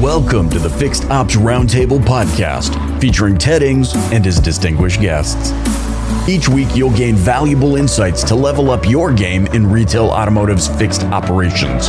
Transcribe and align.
Welcome 0.00 0.50
to 0.50 0.58
the 0.58 0.68
Fixed 0.68 1.06
Ops 1.06 1.36
Roundtable 1.36 1.98
podcast, 1.98 3.00
featuring 3.00 3.38
Ted 3.38 3.62
Ings 3.62 3.94
and 4.12 4.22
his 4.22 4.38
distinguished 4.38 5.00
guests. 5.00 5.52
Each 6.28 6.50
week, 6.50 6.68
you'll 6.76 6.94
gain 6.94 7.14
valuable 7.14 7.76
insights 7.76 8.22
to 8.24 8.34
level 8.34 8.70
up 8.70 8.86
your 8.86 9.10
game 9.10 9.46
in 9.48 9.66
retail 9.66 10.08
automotive's 10.08 10.68
fixed 10.68 11.04
operations. 11.04 11.88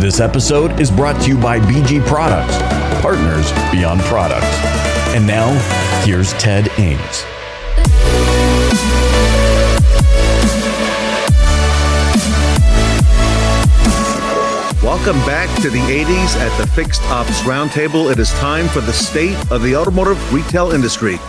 This 0.00 0.20
episode 0.20 0.78
is 0.78 0.88
brought 0.92 1.20
to 1.22 1.28
you 1.30 1.36
by 1.36 1.58
BG 1.58 2.06
Products, 2.06 2.56
partners 3.02 3.50
beyond 3.72 4.02
products. 4.02 4.46
And 5.16 5.26
now, 5.26 5.50
here's 6.04 6.32
Ted 6.34 6.68
Ings. 6.78 7.24
Welcome 14.98 15.24
back 15.26 15.62
to 15.62 15.70
the 15.70 15.78
80s 15.78 16.36
at 16.36 16.58
the 16.58 16.66
Fixed 16.66 17.02
Ops 17.04 17.42
Roundtable. 17.42 18.10
It 18.10 18.18
is 18.18 18.32
time 18.32 18.66
for 18.66 18.80
the 18.80 18.92
state 18.92 19.36
of 19.50 19.62
the 19.62 19.76
automotive 19.76 20.34
retail 20.34 20.72
industry. 20.72 21.20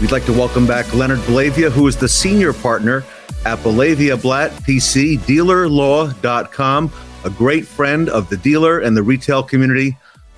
We'd 0.00 0.10
like 0.12 0.24
to 0.24 0.32
welcome 0.32 0.66
back 0.66 0.92
Leonard 0.94 1.18
Bellavia, 1.20 1.70
who 1.70 1.86
is 1.86 1.94
the 1.94 2.08
senior 2.08 2.54
partner 2.54 3.04
at 3.44 3.58
Bellavia 3.58 4.20
Blatt 4.20 4.50
PC, 4.62 5.18
dealerlaw.com, 5.18 6.92
a 7.24 7.30
great 7.30 7.66
friend 7.66 8.08
of 8.08 8.30
the 8.30 8.38
dealer 8.38 8.78
and 8.78 8.96
the 8.96 9.02
retail 9.02 9.42
community. 9.42 9.96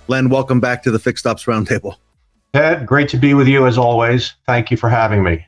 Len, 0.08 0.28
welcome 0.28 0.58
back 0.58 0.82
to 0.82 0.90
the 0.90 0.98
Fixed 0.98 1.28
Ops 1.28 1.44
Roundtable. 1.44 1.94
Ted, 2.52 2.86
great 2.86 3.08
to 3.10 3.16
be 3.16 3.34
with 3.34 3.46
you 3.46 3.68
as 3.68 3.78
always. 3.78 4.34
Thank 4.46 4.72
you 4.72 4.76
for 4.76 4.88
having 4.88 5.22
me. 5.22 5.46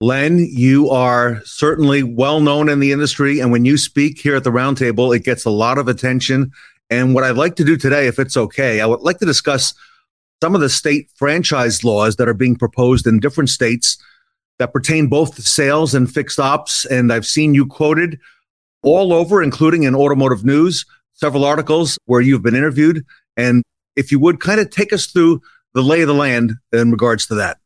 Len, 0.00 0.38
you 0.38 0.90
are 0.90 1.40
certainly 1.44 2.02
well 2.02 2.40
known 2.40 2.68
in 2.68 2.80
the 2.80 2.92
industry. 2.92 3.40
And 3.40 3.50
when 3.50 3.64
you 3.64 3.78
speak 3.78 4.18
here 4.18 4.36
at 4.36 4.44
the 4.44 4.50
roundtable, 4.50 5.16
it 5.16 5.24
gets 5.24 5.46
a 5.46 5.50
lot 5.50 5.78
of 5.78 5.88
attention. 5.88 6.52
And 6.90 7.14
what 7.14 7.24
I'd 7.24 7.36
like 7.36 7.56
to 7.56 7.64
do 7.64 7.76
today, 7.76 8.06
if 8.06 8.18
it's 8.18 8.36
okay, 8.36 8.80
I 8.80 8.86
would 8.86 9.00
like 9.00 9.18
to 9.18 9.26
discuss 9.26 9.72
some 10.42 10.54
of 10.54 10.60
the 10.60 10.68
state 10.68 11.10
franchise 11.14 11.82
laws 11.82 12.16
that 12.16 12.28
are 12.28 12.34
being 12.34 12.56
proposed 12.56 13.06
in 13.06 13.20
different 13.20 13.48
states 13.48 13.96
that 14.58 14.72
pertain 14.72 15.06
both 15.06 15.34
to 15.36 15.42
sales 15.42 15.94
and 15.94 16.12
fixed 16.12 16.38
ops. 16.38 16.84
And 16.84 17.10
I've 17.10 17.26
seen 17.26 17.54
you 17.54 17.66
quoted 17.66 18.20
all 18.82 19.14
over, 19.14 19.42
including 19.42 19.84
in 19.84 19.94
automotive 19.94 20.44
news, 20.44 20.84
several 21.14 21.44
articles 21.44 21.98
where 22.04 22.20
you've 22.20 22.42
been 22.42 22.54
interviewed. 22.54 23.02
And 23.38 23.62
if 23.96 24.12
you 24.12 24.20
would 24.20 24.40
kind 24.40 24.60
of 24.60 24.68
take 24.68 24.92
us 24.92 25.06
through 25.06 25.40
the 25.72 25.82
lay 25.82 26.02
of 26.02 26.08
the 26.08 26.14
land 26.14 26.52
in 26.72 26.90
regards 26.90 27.26
to 27.28 27.34
that. 27.36 27.58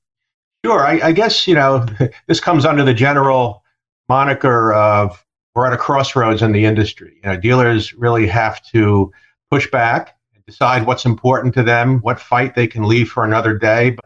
Sure. 0.65 0.87
I, 0.87 1.01
I, 1.09 1.13
guess, 1.13 1.47
you 1.47 1.55
know, 1.55 1.87
this 2.27 2.41
comes 2.41 2.65
under 2.65 2.85
the 2.85 2.95
general 2.95 3.65
moniker 4.09 4.73
of 4.75 5.25
we're 5.55 5.67
at 5.67 5.73
a 5.73 5.79
crossroads 5.79 6.43
in 6.43 6.53
the 6.53 6.65
industry. 6.65 7.19
You 7.23 7.31
know, 7.31 7.37
dealers 7.37 7.95
really 7.95 8.27
have 8.27 8.63
to 8.71 9.13
push 9.51 9.71
back 9.71 10.17
and 10.35 10.45
decide 10.45 10.87
what's 10.87 11.05
important 11.05 11.55
to 11.55 11.63
them, 11.63 11.99
what 12.01 12.21
fight 12.21 12.55
they 12.55 12.67
can 12.67 12.85
leave 12.85 13.11
for 13.11 13.25
another 13.25 13.57
day. 13.57 13.91
But 13.91 14.05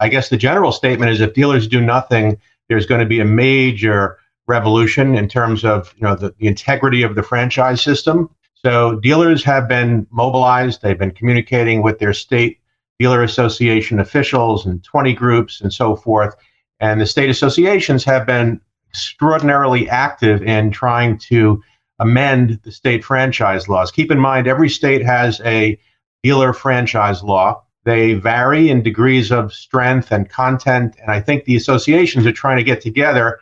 I 0.00 0.08
guess 0.08 0.28
the 0.28 0.36
general 0.36 0.72
statement 0.72 1.10
is 1.10 1.20
if 1.20 1.34
dealers 1.34 1.66
do 1.66 1.80
nothing, 1.80 2.38
there's 2.68 2.86
going 2.86 3.00
to 3.00 3.06
be 3.06 3.20
a 3.20 3.24
major 3.24 4.18
revolution 4.46 5.16
in 5.16 5.28
terms 5.28 5.64
of, 5.64 5.94
you 5.96 6.02
know, 6.02 6.14
the, 6.14 6.34
the 6.38 6.46
integrity 6.46 7.02
of 7.02 7.14
the 7.14 7.22
franchise 7.22 7.82
system. 7.82 8.30
So 8.54 9.00
dealers 9.00 9.42
have 9.44 9.68
been 9.68 10.06
mobilized. 10.10 10.82
They've 10.82 10.98
been 10.98 11.10
communicating 11.10 11.82
with 11.82 11.98
their 11.98 12.12
state 12.12 12.59
dealer 13.00 13.22
association 13.22 13.98
officials 13.98 14.66
and 14.66 14.84
20 14.84 15.14
groups 15.14 15.62
and 15.62 15.72
so 15.72 15.96
forth. 15.96 16.36
And 16.80 17.00
the 17.00 17.06
state 17.06 17.30
associations 17.30 18.04
have 18.04 18.26
been 18.26 18.60
extraordinarily 18.90 19.88
active 19.88 20.42
in 20.42 20.70
trying 20.70 21.16
to 21.30 21.62
amend 21.98 22.60
the 22.62 22.70
state 22.70 23.02
franchise 23.02 23.68
laws. 23.68 23.90
Keep 23.90 24.10
in 24.10 24.18
mind, 24.18 24.46
every 24.46 24.68
state 24.68 25.04
has 25.04 25.40
a 25.46 25.78
dealer 26.22 26.52
franchise 26.52 27.22
law. 27.22 27.62
They 27.84 28.14
vary 28.14 28.68
in 28.68 28.82
degrees 28.82 29.32
of 29.32 29.54
strength 29.54 30.12
and 30.12 30.28
content. 30.28 30.94
And 31.00 31.10
I 31.10 31.20
think 31.20 31.44
the 31.44 31.56
associations 31.56 32.26
are 32.26 32.32
trying 32.32 32.58
to 32.58 32.64
get 32.64 32.82
together 32.82 33.40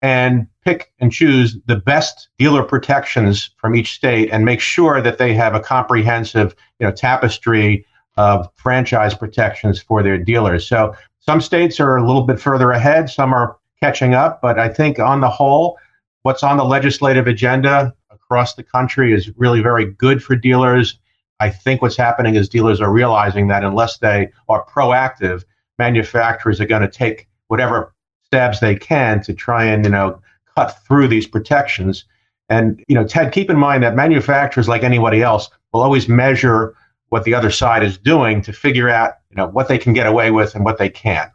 and 0.00 0.46
pick 0.64 0.92
and 0.98 1.12
choose 1.12 1.58
the 1.66 1.76
best 1.76 2.28
dealer 2.38 2.62
protections 2.62 3.50
from 3.58 3.74
each 3.74 3.94
state 3.94 4.30
and 4.32 4.44
make 4.44 4.60
sure 4.60 5.02
that 5.02 5.18
they 5.18 5.34
have 5.34 5.54
a 5.54 5.60
comprehensive 5.60 6.54
you 6.78 6.86
know, 6.86 6.92
tapestry 6.92 7.84
of 8.18 8.48
franchise 8.56 9.14
protections 9.14 9.80
for 9.80 10.02
their 10.02 10.18
dealers. 10.18 10.66
So 10.66 10.92
some 11.20 11.40
states 11.40 11.78
are 11.78 11.96
a 11.96 12.04
little 12.04 12.22
bit 12.22 12.40
further 12.40 12.72
ahead, 12.72 13.08
some 13.08 13.32
are 13.32 13.56
catching 13.80 14.12
up, 14.12 14.42
but 14.42 14.58
I 14.58 14.68
think 14.68 14.98
on 14.98 15.20
the 15.20 15.30
whole, 15.30 15.78
what's 16.22 16.42
on 16.42 16.56
the 16.56 16.64
legislative 16.64 17.28
agenda 17.28 17.94
across 18.10 18.54
the 18.54 18.64
country 18.64 19.12
is 19.14 19.30
really 19.36 19.62
very 19.62 19.84
good 19.84 20.20
for 20.20 20.34
dealers. 20.34 20.98
I 21.38 21.48
think 21.48 21.80
what's 21.80 21.96
happening 21.96 22.34
is 22.34 22.48
dealers 22.48 22.80
are 22.80 22.90
realizing 22.90 23.46
that 23.48 23.62
unless 23.62 23.98
they 23.98 24.32
are 24.48 24.66
proactive, 24.66 25.44
manufacturers 25.78 26.60
are 26.60 26.66
going 26.66 26.82
to 26.82 26.88
take 26.88 27.28
whatever 27.46 27.94
stabs 28.24 28.58
they 28.58 28.74
can 28.74 29.22
to 29.22 29.32
try 29.32 29.64
and, 29.64 29.84
you 29.84 29.92
know, 29.92 30.20
cut 30.56 30.76
through 30.88 31.06
these 31.06 31.28
protections. 31.28 32.04
And, 32.48 32.82
you 32.88 32.96
know, 32.96 33.06
Ted, 33.06 33.32
keep 33.32 33.48
in 33.48 33.56
mind 33.56 33.84
that 33.84 33.94
manufacturers, 33.94 34.66
like 34.66 34.82
anybody 34.82 35.22
else, 35.22 35.48
will 35.72 35.82
always 35.82 36.08
measure 36.08 36.74
what 37.10 37.24
the 37.24 37.34
other 37.34 37.50
side 37.50 37.82
is 37.82 37.98
doing 37.98 38.42
to 38.42 38.52
figure 38.52 38.88
out 38.88 39.14
you 39.30 39.36
know 39.36 39.48
what 39.48 39.68
they 39.68 39.78
can 39.78 39.92
get 39.92 40.06
away 40.06 40.30
with 40.30 40.54
and 40.54 40.64
what 40.64 40.78
they 40.78 40.88
can't. 40.88 41.30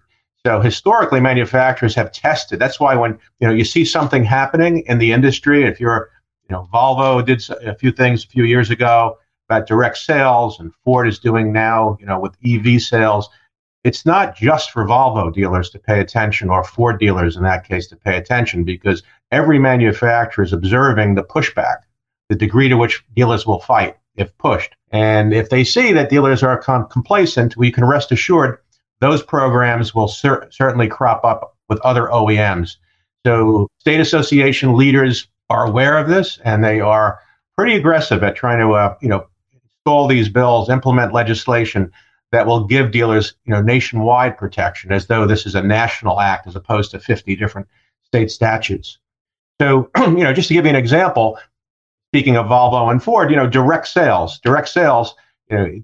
So 0.45 0.59
historically, 0.59 1.21
manufacturers 1.21 1.95
have 1.95 2.11
tested. 2.11 2.59
That's 2.59 2.79
why 2.79 2.95
when 2.95 3.17
you 3.39 3.47
know 3.47 3.53
you 3.53 3.63
see 3.63 3.85
something 3.85 4.23
happening 4.23 4.83
in 4.87 4.97
the 4.97 5.11
industry, 5.11 5.63
if 5.63 5.79
you're 5.79 6.09
you 6.49 6.53
know 6.53 6.67
Volvo 6.73 7.25
did 7.25 7.43
a 7.65 7.75
few 7.75 7.91
things 7.91 8.23
a 8.23 8.27
few 8.27 8.43
years 8.43 8.69
ago 8.69 9.17
about 9.49 9.67
direct 9.67 9.97
sales, 9.97 10.59
and 10.59 10.73
Ford 10.83 11.07
is 11.07 11.19
doing 11.19 11.51
now 11.53 11.97
you 11.99 12.05
know 12.05 12.19
with 12.19 12.35
EV 12.45 12.81
sales. 12.81 13.29
It's 13.83 14.05
not 14.05 14.37
just 14.37 14.71
for 14.71 14.85
Volvo 14.85 15.33
dealers 15.33 15.69
to 15.71 15.79
pay 15.79 15.99
attention, 15.99 16.49
or 16.49 16.63
Ford 16.63 16.99
dealers 16.99 17.35
in 17.35 17.43
that 17.43 17.67
case 17.67 17.87
to 17.87 17.97
pay 17.97 18.17
attention, 18.17 18.63
because 18.63 19.03
every 19.31 19.59
manufacturer 19.59 20.45
is 20.45 20.53
observing 20.53 21.15
the 21.15 21.23
pushback, 21.23 21.79
the 22.29 22.35
degree 22.35 22.69
to 22.69 22.77
which 22.77 23.03
dealers 23.13 23.45
will 23.45 23.59
fight 23.59 23.97
if 24.15 24.35
pushed. 24.37 24.75
And 24.91 25.33
if 25.33 25.49
they 25.49 25.63
see 25.63 25.91
that 25.93 26.09
dealers 26.09 26.43
are 26.43 26.57
com- 26.57 26.87
complacent, 26.87 27.57
we 27.57 27.71
can 27.71 27.85
rest 27.85 28.11
assured 28.11 28.59
those 28.99 29.23
programs 29.23 29.93
will 29.93 30.07
cer- 30.07 30.47
certainly 30.51 30.87
crop 30.87 31.25
up 31.25 31.57
with 31.67 31.79
other 31.81 32.07
OEMs. 32.07 32.77
So 33.25 33.67
state 33.79 33.99
association 33.99 34.75
leaders 34.75 35.27
are 35.49 35.65
aware 35.65 35.97
of 35.97 36.07
this, 36.07 36.39
and 36.43 36.63
they 36.63 36.79
are 36.79 37.19
pretty 37.57 37.75
aggressive 37.75 38.23
at 38.23 38.35
trying 38.35 38.59
to, 38.59 38.73
uh, 38.73 38.95
you 39.01 39.09
know, 39.09 39.25
install 39.75 40.07
these 40.07 40.29
bills, 40.29 40.69
implement 40.69 41.13
legislation 41.13 41.91
that 42.31 42.47
will 42.47 42.65
give 42.65 42.91
dealers, 42.91 43.35
you 43.45 43.53
know, 43.53 43.61
nationwide 43.61 44.37
protection, 44.37 44.91
as 44.91 45.07
though 45.07 45.27
this 45.27 45.45
is 45.45 45.55
a 45.55 45.61
national 45.61 46.19
act 46.19 46.47
as 46.47 46.55
opposed 46.55 46.91
to 46.91 46.99
50 46.99 47.35
different 47.35 47.67
state 48.05 48.31
statutes. 48.31 48.97
So, 49.61 49.89
you 49.97 50.23
know, 50.23 50.33
just 50.33 50.47
to 50.47 50.53
give 50.53 50.65
you 50.65 50.69
an 50.69 50.75
example, 50.75 51.37
speaking 52.13 52.37
of 52.37 52.45
Volvo 52.45 52.91
and 52.91 53.01
Ford, 53.01 53.31
you 53.31 53.35
know, 53.35 53.47
direct 53.47 53.87
sales, 53.87 54.39
direct 54.43 54.69
sales, 54.69 55.15
you 55.49 55.57
know, 55.57 55.81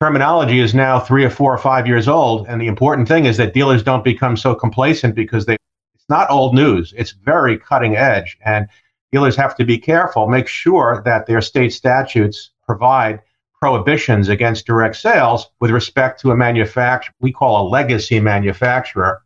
terminology 0.00 0.60
is 0.60 0.74
now 0.76 1.00
three 1.00 1.24
or 1.24 1.30
four 1.30 1.52
or 1.52 1.58
five 1.58 1.88
years 1.88 2.06
old. 2.06 2.46
And 2.46 2.60
the 2.60 2.68
important 2.68 3.08
thing 3.08 3.24
is 3.24 3.36
that 3.38 3.52
dealers 3.52 3.82
don't 3.82 4.04
become 4.04 4.36
so 4.36 4.54
complacent 4.54 5.16
because 5.16 5.44
they, 5.44 5.56
it's 5.92 6.08
not 6.08 6.30
old 6.30 6.54
news. 6.54 6.94
It's 6.96 7.10
very 7.10 7.58
cutting 7.58 7.96
edge. 7.96 8.38
And 8.44 8.68
dealers 9.10 9.34
have 9.34 9.56
to 9.56 9.64
be 9.64 9.76
careful, 9.76 10.28
make 10.28 10.46
sure 10.46 11.02
that 11.04 11.26
their 11.26 11.40
state 11.40 11.72
statutes 11.72 12.50
provide 12.64 13.20
prohibitions 13.58 14.28
against 14.28 14.66
direct 14.66 14.94
sales 14.94 15.50
with 15.58 15.72
respect 15.72 16.20
to 16.20 16.30
a 16.30 16.36
manufacturer 16.36 17.12
we 17.20 17.32
call 17.32 17.66
a 17.66 17.68
legacy 17.68 18.20
manufacturer. 18.20 19.20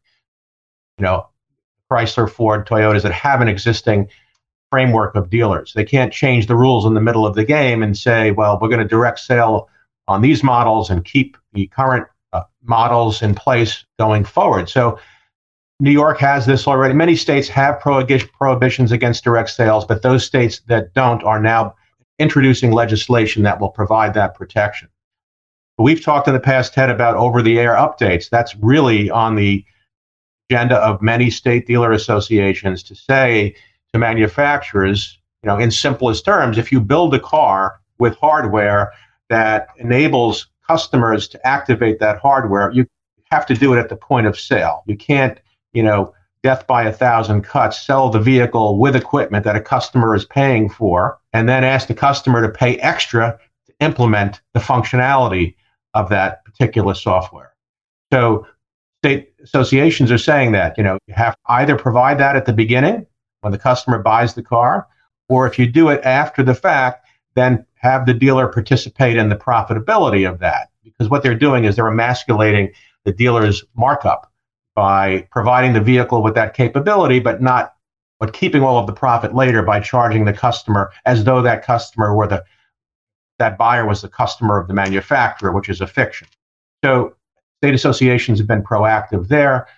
You 0.96 1.04
know, 1.04 1.28
Chrysler, 1.92 2.30
Ford, 2.30 2.66
Toyotas 2.66 3.02
that 3.02 3.12
have 3.12 3.42
an 3.42 3.48
existing 3.48 4.08
framework 4.70 5.14
of 5.14 5.30
dealers. 5.30 5.72
They 5.74 5.84
can't 5.84 6.12
change 6.12 6.46
the 6.46 6.56
rules 6.56 6.84
in 6.84 6.94
the 6.94 7.00
middle 7.00 7.26
of 7.26 7.34
the 7.34 7.44
game 7.44 7.82
and 7.82 7.96
say, 7.96 8.30
well, 8.30 8.58
we're 8.60 8.68
going 8.68 8.80
to 8.80 8.88
direct 8.88 9.20
sale 9.20 9.68
on 10.08 10.22
these 10.22 10.42
models 10.42 10.90
and 10.90 11.04
keep 11.04 11.36
the 11.52 11.66
current 11.68 12.06
uh, 12.32 12.42
models 12.62 13.22
in 13.22 13.34
place 13.34 13.84
going 13.98 14.24
forward. 14.24 14.68
So 14.68 14.98
New 15.78 15.90
York 15.90 16.18
has 16.18 16.46
this 16.46 16.66
already. 16.66 16.94
Many 16.94 17.16
states 17.16 17.48
have 17.48 17.80
prohibitions 17.80 18.92
against 18.92 19.24
direct 19.24 19.50
sales, 19.50 19.84
but 19.84 20.02
those 20.02 20.24
states 20.24 20.60
that 20.66 20.94
don't 20.94 21.22
are 21.22 21.40
now 21.40 21.74
introducing 22.18 22.72
legislation 22.72 23.42
that 23.42 23.60
will 23.60 23.68
provide 23.68 24.14
that 24.14 24.34
protection. 24.34 24.88
We've 25.78 26.02
talked 26.02 26.28
in 26.28 26.34
the 26.34 26.40
past, 26.40 26.72
Ted, 26.72 26.88
about 26.88 27.16
over 27.16 27.42
the 27.42 27.58
air 27.58 27.74
updates. 27.74 28.30
That's 28.30 28.56
really 28.56 29.10
on 29.10 29.34
the 29.34 29.64
agenda 30.48 30.76
of 30.76 31.02
many 31.02 31.28
state 31.28 31.66
dealer 31.66 31.92
associations 31.92 32.82
to 32.84 32.94
say 32.94 33.54
to 33.92 33.98
manufacturers, 33.98 35.18
you 35.42 35.48
know, 35.48 35.58
in 35.58 35.70
simplest 35.70 36.24
terms, 36.24 36.58
if 36.58 36.72
you 36.72 36.80
build 36.80 37.14
a 37.14 37.20
car 37.20 37.80
with 37.98 38.16
hardware 38.16 38.92
that 39.28 39.68
enables 39.78 40.48
customers 40.66 41.28
to 41.28 41.46
activate 41.46 41.98
that 42.00 42.18
hardware, 42.18 42.70
you 42.72 42.86
have 43.30 43.46
to 43.46 43.54
do 43.54 43.72
it 43.74 43.78
at 43.78 43.88
the 43.88 43.96
point 43.96 44.26
of 44.26 44.38
sale. 44.38 44.82
You 44.86 44.96
can't, 44.96 45.38
you 45.72 45.82
know, 45.82 46.14
death 46.42 46.66
by 46.66 46.84
a 46.84 46.92
thousand 46.92 47.42
cuts, 47.42 47.84
sell 47.84 48.08
the 48.08 48.20
vehicle 48.20 48.78
with 48.78 48.94
equipment 48.94 49.44
that 49.44 49.56
a 49.56 49.60
customer 49.60 50.14
is 50.14 50.24
paying 50.24 50.68
for, 50.68 51.18
and 51.32 51.48
then 51.48 51.64
ask 51.64 51.88
the 51.88 51.94
customer 51.94 52.40
to 52.42 52.48
pay 52.48 52.76
extra 52.78 53.38
to 53.66 53.72
implement 53.80 54.40
the 54.54 54.60
functionality 54.60 55.54
of 55.94 56.08
that 56.08 56.44
particular 56.44 56.94
software. 56.94 57.54
So 58.12 58.46
state 59.02 59.32
associations 59.42 60.12
are 60.12 60.18
saying 60.18 60.52
that, 60.52 60.76
you 60.78 60.84
know, 60.84 60.98
you 61.06 61.14
have 61.14 61.34
to 61.34 61.40
either 61.48 61.76
provide 61.76 62.18
that 62.18 62.36
at 62.36 62.46
the 62.46 62.52
beginning 62.52 63.06
when 63.40 63.52
the 63.52 63.58
customer 63.58 63.98
buys 63.98 64.34
the 64.34 64.42
car, 64.42 64.86
or 65.28 65.46
if 65.46 65.58
you 65.58 65.66
do 65.66 65.88
it 65.88 66.00
after 66.04 66.42
the 66.42 66.54
fact, 66.54 67.06
then 67.34 67.64
have 67.74 68.06
the 68.06 68.14
dealer 68.14 68.48
participate 68.48 69.16
in 69.16 69.28
the 69.28 69.36
profitability 69.36 70.28
of 70.28 70.38
that. 70.38 70.70
Because 70.82 71.08
what 71.08 71.22
they're 71.22 71.34
doing 71.34 71.64
is 71.64 71.76
they're 71.76 71.88
emasculating 71.88 72.72
the 73.04 73.12
dealer's 73.12 73.64
markup 73.74 74.32
by 74.74 75.26
providing 75.30 75.72
the 75.72 75.80
vehicle 75.80 76.22
with 76.22 76.34
that 76.34 76.54
capability, 76.54 77.18
but 77.18 77.42
not 77.42 77.72
but 78.18 78.32
keeping 78.32 78.62
all 78.62 78.78
of 78.78 78.86
the 78.86 78.94
profit 78.94 79.34
later 79.34 79.62
by 79.62 79.78
charging 79.78 80.24
the 80.24 80.32
customer 80.32 80.90
as 81.04 81.24
though 81.24 81.42
that 81.42 81.62
customer 81.62 82.14
were 82.14 82.26
the 82.26 82.42
that 83.38 83.58
buyer 83.58 83.86
was 83.86 84.00
the 84.00 84.08
customer 84.08 84.58
of 84.58 84.66
the 84.68 84.74
manufacturer, 84.74 85.52
which 85.52 85.68
is 85.68 85.82
a 85.82 85.86
fiction. 85.86 86.26
So 86.82 87.14
state 87.58 87.74
associations 87.74 88.38
have 88.38 88.48
been 88.48 88.62
proactive 88.62 89.28
there. 89.28 89.68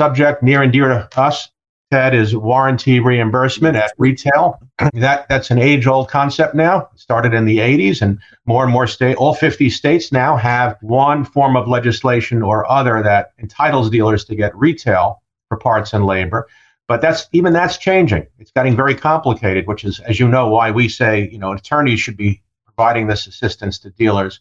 Subject 0.00 0.42
near 0.42 0.62
and 0.62 0.72
dear 0.72 0.88
to 0.88 1.08
us, 1.20 1.50
Ted, 1.90 2.14
is 2.14 2.36
warranty 2.36 2.98
reimbursement 2.98 3.76
at 3.76 3.92
retail. 3.96 4.58
that 4.92 5.28
that's 5.28 5.50
an 5.50 5.58
age-old 5.58 6.08
concept 6.08 6.54
now. 6.54 6.88
It 6.92 6.98
started 6.98 7.32
in 7.32 7.44
the 7.44 7.58
80s, 7.58 8.02
and 8.02 8.18
more 8.44 8.64
and 8.64 8.72
more 8.72 8.86
state, 8.86 9.16
all 9.16 9.34
50 9.34 9.70
states 9.70 10.10
now 10.10 10.36
have 10.36 10.76
one 10.80 11.24
form 11.24 11.56
of 11.56 11.68
legislation 11.68 12.42
or 12.42 12.68
other 12.70 13.02
that 13.02 13.32
entitles 13.38 13.88
dealers 13.88 14.24
to 14.24 14.34
get 14.34 14.56
retail 14.56 15.22
for 15.48 15.58
parts 15.58 15.92
and 15.92 16.06
labor. 16.06 16.48
But 16.88 17.00
that's 17.00 17.28
even 17.32 17.52
that's 17.52 17.78
changing. 17.78 18.26
It's 18.38 18.52
getting 18.52 18.76
very 18.76 18.94
complicated, 18.94 19.66
which 19.66 19.84
is, 19.84 20.00
as 20.00 20.20
you 20.20 20.28
know, 20.28 20.48
why 20.48 20.70
we 20.70 20.88
say 20.88 21.28
you 21.30 21.38
know 21.38 21.52
attorneys 21.52 22.00
should 22.00 22.16
be 22.16 22.42
providing 22.64 23.06
this 23.06 23.26
assistance 23.26 23.78
to 23.80 23.90
dealers. 23.90 24.40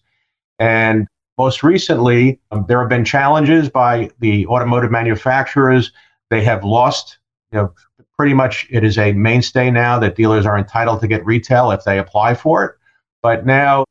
And 0.59 1.07
most 1.37 1.63
recently, 1.63 2.39
um, 2.51 2.65
there 2.67 2.79
have 2.79 2.89
been 2.89 3.05
challenges 3.05 3.69
by 3.69 4.09
the 4.19 4.45
automotive 4.47 4.91
manufacturers. 4.91 5.91
They 6.29 6.43
have 6.43 6.63
lost, 6.63 7.17
you 7.55 7.61
know, 7.61 7.73
pretty 8.17 8.33
much 8.33 8.67
it 8.69 8.83
is 8.83 8.97
a 8.97 9.13
mainstay 9.13 9.71
now 9.71 9.97
that 9.99 10.15
dealers 10.15 10.45
are 10.45 10.57
entitled 10.57 10.99
to 10.99 11.07
get 11.07 11.25
retail 11.25 11.71
if 11.71 11.83
they 11.85 11.99
apply 11.99 12.33
for 12.35 12.65
it. 12.65 12.75
But 13.23 13.45
now 13.45 13.85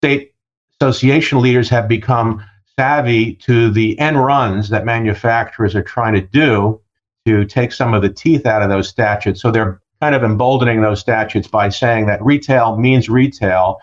state 0.00 0.34
association 0.80 1.40
leaders 1.40 1.68
have 1.70 1.88
become 1.88 2.44
savvy 2.78 3.34
to 3.36 3.70
the 3.70 3.98
end 3.98 4.22
runs 4.22 4.68
that 4.68 4.84
manufacturers 4.84 5.74
are 5.74 5.82
trying 5.82 6.14
to 6.14 6.20
do 6.20 6.80
to 7.26 7.44
take 7.46 7.72
some 7.72 7.94
of 7.94 8.02
the 8.02 8.10
teeth 8.10 8.46
out 8.46 8.62
of 8.62 8.68
those 8.68 8.88
statutes. 8.88 9.40
So 9.40 9.50
they're 9.50 9.80
kind 10.00 10.14
of 10.14 10.22
emboldening 10.22 10.82
those 10.82 11.00
statutes 11.00 11.48
by 11.48 11.68
saying 11.70 12.06
that 12.06 12.22
retail 12.22 12.76
means 12.76 13.08
retail 13.08 13.78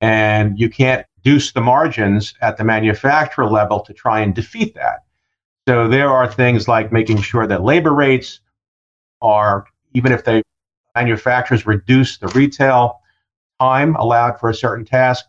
and 0.00 0.58
you 0.58 0.68
can't 0.68 1.06
reduce 1.18 1.52
the 1.52 1.60
margins 1.60 2.34
at 2.40 2.56
the 2.56 2.64
manufacturer 2.64 3.46
level 3.46 3.80
to 3.80 3.92
try 3.92 4.20
and 4.20 4.34
defeat 4.34 4.74
that. 4.74 5.04
So 5.68 5.88
there 5.88 6.10
are 6.10 6.30
things 6.30 6.68
like 6.68 6.90
making 6.90 7.20
sure 7.20 7.46
that 7.46 7.62
labor 7.62 7.94
rates 7.94 8.40
are, 9.22 9.66
even 9.94 10.12
if 10.12 10.24
the 10.24 10.42
manufacturers 10.94 11.66
reduce 11.66 12.18
the 12.18 12.28
retail 12.28 13.00
time 13.60 13.94
allowed 13.96 14.38
for 14.38 14.50
a 14.50 14.54
certain 14.54 14.84
task, 14.84 15.24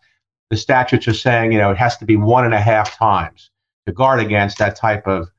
the 0.50 0.57
statutes 0.57 1.07
are 1.07 1.13
saying, 1.13 1.51
you 1.51 1.57
know, 1.57 1.72
it 1.72 1.78
has 1.78 1.98
to 1.98 2.06
be 2.06 2.16
one 2.16 2.45
and 2.45 2.54
a 2.54 2.62
half 2.62 2.98
times 2.98 3.50
to 3.86 3.92
guard 3.92 4.19
against 4.19 4.57
that 4.57 4.75
type 4.75 5.07
of 5.07 5.30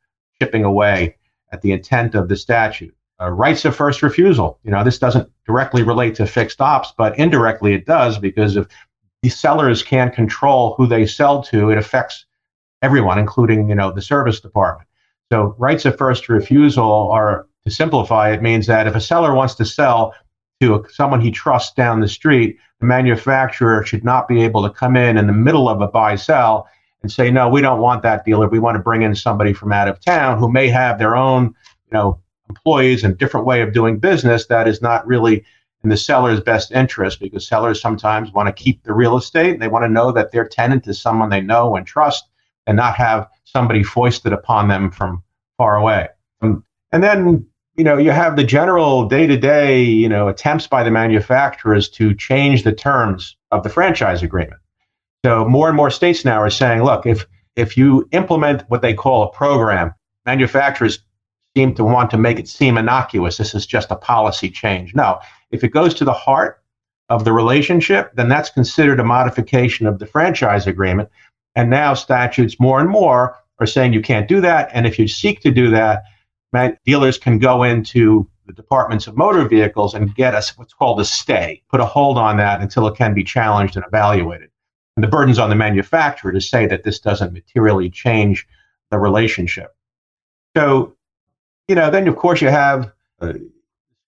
chipping 0.41 0.65
away 0.65 1.17
at 1.53 1.63
the 1.63 1.73
intent 1.73 2.15
of 2.15 2.29
the 2.29 2.37
statute. 2.37 2.95
Uh, 3.21 3.31
rights 3.31 3.65
of 3.65 3.77
first 3.77 4.03
refusal. 4.03 4.59
You 4.65 4.73
know, 4.73 4.83
this 4.83 4.99
doesn't 4.99 5.31
directly 5.47 5.83
relate 5.83 6.17
to 6.17 6.27
fixed 6.27 6.61
ops, 6.61 6.93
but 6.99 7.17
indirectly 7.19 7.75
it 7.75 7.87
does 7.87 8.19
because 8.19 8.57
if 8.57 8.67
the 9.23 9.29
sellers 9.29 9.83
can't 9.83 10.13
control 10.13 10.75
who 10.77 10.87
they 10.87 11.07
sell 11.07 11.43
to, 11.45 11.71
it 11.71 11.79
affects 11.79 12.27
everyone, 12.83 13.19
including 13.19 13.69
you 13.69 13.75
know 13.75 13.91
the 13.91 14.03
service 14.03 14.41
department. 14.41 14.89
So 15.33 15.55
rights 15.59 15.85
of 15.85 15.97
first 15.97 16.29
refusal 16.29 17.11
are, 17.11 17.47
to 17.65 17.71
simplify, 17.71 18.31
it 18.31 18.43
means 18.43 18.67
that 18.67 18.87
if 18.87 18.95
a 18.95 19.01
seller 19.01 19.35
wants 19.35 19.55
to 19.55 19.65
sell 19.65 20.15
to 20.61 20.75
a, 20.75 20.89
someone 20.91 21.21
he 21.21 21.31
trusts 21.31 21.75
down 21.75 22.01
the 22.01 22.09
street, 22.09 22.59
the 22.81 22.87
manufacturer 22.87 23.85
should 23.85 24.05
not 24.05 24.29
be 24.29 24.43
able 24.43 24.63
to 24.63 24.71
come 24.71 24.97
in 24.97 25.17
in 25.17 25.27
the 25.27 25.33
middle 25.33 25.69
of 25.69 25.81
a 25.81 25.89
buy 25.89 26.15
sell 26.15 26.69
and 27.03 27.11
say, 27.11 27.31
no, 27.31 27.49
we 27.49 27.61
don't 27.61 27.81
want 27.81 28.03
that 28.03 28.25
dealer. 28.25 28.49
We 28.49 28.59
want 28.59 28.77
to 28.77 28.83
bring 28.83 29.03
in 29.03 29.15
somebody 29.15 29.53
from 29.53 29.73
out 29.73 29.89
of 29.89 30.01
town 30.01 30.39
who 30.39 30.51
may 30.51 30.69
have 30.69 30.99
their 30.99 31.17
own, 31.17 31.47
you 31.47 31.93
know, 31.93 32.21
employees 32.49 33.05
and 33.05 33.17
different 33.17 33.47
way 33.47 33.63
of 33.63 33.73
doing 33.73 33.99
business 33.99 34.47
that 34.47 34.69
is 34.69 34.83
not 34.83 35.07
really 35.07 35.45
in 35.83 35.91
the 35.91 35.97
seller's 35.97 36.41
best 36.41 36.73
interest 36.73 37.21
because 37.21 37.47
sellers 37.47 37.81
sometimes 37.81 38.33
want 38.33 38.47
to 38.47 38.63
keep 38.63 38.83
the 38.83 38.93
real 38.93 39.17
estate. 39.17 39.53
And 39.53 39.63
they 39.63 39.69
want 39.69 39.85
to 39.85 39.89
know 39.89 40.13
that 40.13 40.33
their 40.33 40.47
tenant 40.47 40.87
is 40.87 41.01
someone 41.01 41.31
they 41.31 41.41
know 41.41 41.77
and 41.77 41.87
trust 41.87 42.25
and 42.67 42.77
not 42.77 42.95
have 42.97 43.29
somebody 43.45 43.83
foisted 43.83 44.33
upon 44.33 44.69
them 44.69 44.91
from 44.91 45.23
far 45.59 45.77
away. 45.77 46.09
And, 46.41 46.63
and 46.93 47.03
then, 47.03 47.47
you 47.77 47.85
know, 47.85 47.97
you 47.97 48.11
have 48.11 48.37
the 48.37 48.45
general 48.45 49.09
day 49.09 49.27
to 49.27 49.37
day, 49.37 49.83
you 49.83 50.09
know, 50.09 50.29
attempts 50.29 50.67
by 50.67 50.83
the 50.83 50.91
manufacturers 50.91 51.89
to 51.91 52.15
change 52.15 52.63
the 52.63 52.73
terms 52.73 53.37
of 53.51 53.63
the 53.63 53.69
franchise 53.69 54.23
agreement. 54.23 54.61
So 55.25 55.45
more 55.45 55.69
and 55.69 55.77
more 55.77 55.91
states 55.91 56.25
now 56.25 56.41
are 56.41 56.51
saying, 56.51 56.83
look, 56.83 57.07
if 57.07 57.27
if 57.57 57.77
you 57.77 58.09
implement 58.13 58.63
what 58.69 58.83
they 58.83 58.95
call 58.95 59.23
a 59.23 59.33
program, 59.33 59.95
manufacturers 60.27 60.99
seem 61.57 61.75
to 61.75 61.85
want 61.85 62.11
to 62.11 62.19
make 62.19 62.39
it 62.39 62.49
seem 62.49 62.77
innocuous. 62.77 63.37
This 63.37 63.55
is 63.55 63.67
just 63.67 63.91
a 63.91 63.97
policy 63.97 64.51
change. 64.51 64.95
No, 64.95 65.21
if 65.51 65.63
it 65.63 65.69
goes 65.69 65.95
to 65.95 66.05
the 66.05 66.13
heart 66.13 66.61
of 67.09 67.25
the 67.25 67.33
relationship, 67.33 68.13
then 68.15 68.29
that's 68.29 68.51
considered 68.51 68.99
a 68.99 69.05
modification 69.05 69.87
of 69.87 69.99
the 69.99 70.07
franchise 70.07 70.67
agreement. 70.67 71.09
And 71.55 71.71
now 71.71 71.95
statutes 71.95 72.59
more 72.59 72.81
and 72.81 72.91
more 72.91 73.37
are 73.61 73.67
saying 73.67 73.93
you 73.93 74.03
can't 74.03 74.29
do 74.29 74.41
that. 74.41 74.69
And 74.73 74.87
if 74.87 74.99
you 74.99 75.07
seek 75.07 75.41
to 75.41 75.51
do 75.51 75.71
that, 75.71 76.03
dealers 76.85 77.19
can 77.19 77.39
go 77.39 77.63
into 77.63 78.29
the 78.47 78.53
departments 78.53 79.07
of 79.07 79.17
motor 79.17 79.47
vehicles 79.49 79.95
and 79.95 80.15
get 80.15 80.35
us 80.35 80.57
what's 80.59 80.75
called 80.75 81.01
a 81.01 81.05
stay, 81.05 81.63
put 81.71 81.81
a 81.81 81.85
hold 81.87 82.19
on 82.19 82.37
that 82.37 82.61
until 82.61 82.87
it 82.87 82.97
can 82.97 83.15
be 83.15 83.25
challenged 83.25 83.77
and 83.77 83.85
evaluated. 83.87 84.51
And 84.97 85.03
the 85.03 85.09
burden's 85.09 85.39
on 85.39 85.51
the 85.51 85.57
manufacturer 85.57 86.33
to 86.33 86.41
say 86.41 86.67
that 86.67 86.85
this 86.85 87.01
doesn't 87.01 87.33
materially 87.33 87.91
change 87.91 88.47
the 88.91 88.99
relationship. 88.99 89.75
So, 90.57 90.95
you 91.69 91.75
know, 91.75 91.91
then 91.91 92.07
of 92.07 92.17
course 92.17 92.41
you 92.41 92.49
have 92.49 92.93
uh, 93.21 93.33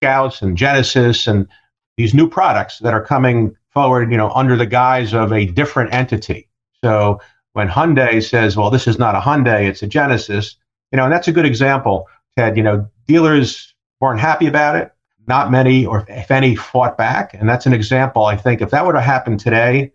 Scouts 0.00 0.42
and 0.42 0.56
Genesis 0.56 1.26
and 1.26 1.48
these 1.96 2.14
new 2.14 2.28
products 2.28 2.78
that 2.80 2.92
are 2.92 3.04
coming 3.04 3.56
forward, 3.70 4.10
you 4.10 4.18
know, 4.18 4.30
under 4.30 4.56
the 4.56 4.66
guise 4.66 5.14
of 5.14 5.32
a 5.32 5.46
different 5.46 5.92
entity. 5.92 6.48
So 6.84 7.20
when 7.54 7.68
Hyundai 7.68 8.22
says, 8.22 8.56
well, 8.56 8.70
this 8.70 8.86
is 8.86 8.98
not 8.98 9.14
a 9.14 9.20
Hyundai, 9.20 9.66
it's 9.66 9.82
a 9.82 9.86
Genesis, 9.86 10.56
you 10.92 10.98
know, 10.98 11.04
and 11.04 11.12
that's 11.12 11.28
a 11.28 11.32
good 11.32 11.46
example, 11.46 12.06
Ted. 12.36 12.56
You 12.56 12.62
know, 12.62 12.88
dealers 13.06 13.74
weren't 14.00 14.20
happy 14.20 14.46
about 14.46 14.76
it. 14.76 14.92
Not 15.26 15.50
many, 15.50 15.84
or 15.84 16.04
if 16.08 16.30
any, 16.30 16.54
fought 16.54 16.96
back. 16.96 17.34
And 17.34 17.48
that's 17.48 17.66
an 17.66 17.72
example, 17.72 18.26
I 18.26 18.36
think, 18.36 18.60
if 18.60 18.70
that 18.70 18.86
would 18.86 18.94
have 18.94 19.04
happened 19.04 19.40
today, 19.40 19.90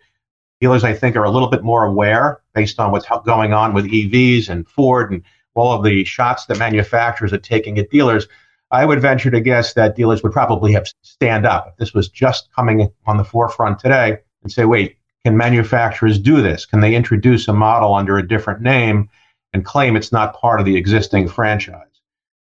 dealers, 0.59 0.83
I 0.83 0.93
think, 0.93 1.15
are 1.15 1.23
a 1.23 1.31
little 1.31 1.47
bit 1.49 1.63
more 1.63 1.85
aware 1.85 2.41
based 2.53 2.79
on 2.79 2.91
what's 2.91 3.07
going 3.25 3.53
on 3.53 3.73
with 3.73 3.85
EVs 3.85 4.49
and 4.49 4.67
Ford 4.67 5.11
and 5.11 5.23
all 5.53 5.71
of 5.73 5.83
the 5.83 6.03
shots 6.03 6.45
that 6.45 6.59
manufacturers 6.59 7.31
are 7.31 7.37
taking 7.37 7.77
at 7.77 7.89
dealers. 7.89 8.27
I 8.71 8.85
would 8.85 9.01
venture 9.01 9.31
to 9.31 9.41
guess 9.41 9.73
that 9.73 9.95
dealers 9.95 10.23
would 10.23 10.31
probably 10.31 10.73
have 10.73 10.87
stand 11.01 11.45
up 11.45 11.67
if 11.69 11.77
this 11.77 11.93
was 11.93 12.09
just 12.09 12.49
coming 12.53 12.89
on 13.05 13.17
the 13.17 13.23
forefront 13.23 13.79
today 13.79 14.17
and 14.43 14.51
say, 14.51 14.65
wait, 14.65 14.97
can 15.23 15.37
manufacturers 15.37 16.17
do 16.17 16.41
this? 16.41 16.65
Can 16.65 16.79
they 16.79 16.95
introduce 16.95 17.47
a 17.47 17.53
model 17.53 17.93
under 17.93 18.17
a 18.17 18.27
different 18.27 18.61
name 18.61 19.09
and 19.53 19.65
claim 19.65 19.95
it's 19.95 20.11
not 20.11 20.39
part 20.39 20.59
of 20.59 20.65
the 20.65 20.75
existing 20.75 21.27
franchise? 21.27 21.90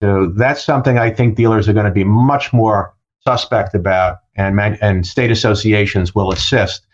So 0.02 0.32
that's 0.36 0.64
something 0.64 0.98
I 0.98 1.10
think 1.10 1.36
dealers 1.36 1.68
are 1.68 1.72
going 1.72 1.86
to 1.86 1.92
be 1.92 2.04
much 2.04 2.52
more 2.52 2.94
suspect 3.20 3.74
about, 3.74 4.18
and, 4.36 4.60
and 4.60 5.06
state 5.06 5.30
associations 5.30 6.14
will 6.14 6.32
assist 6.32 6.86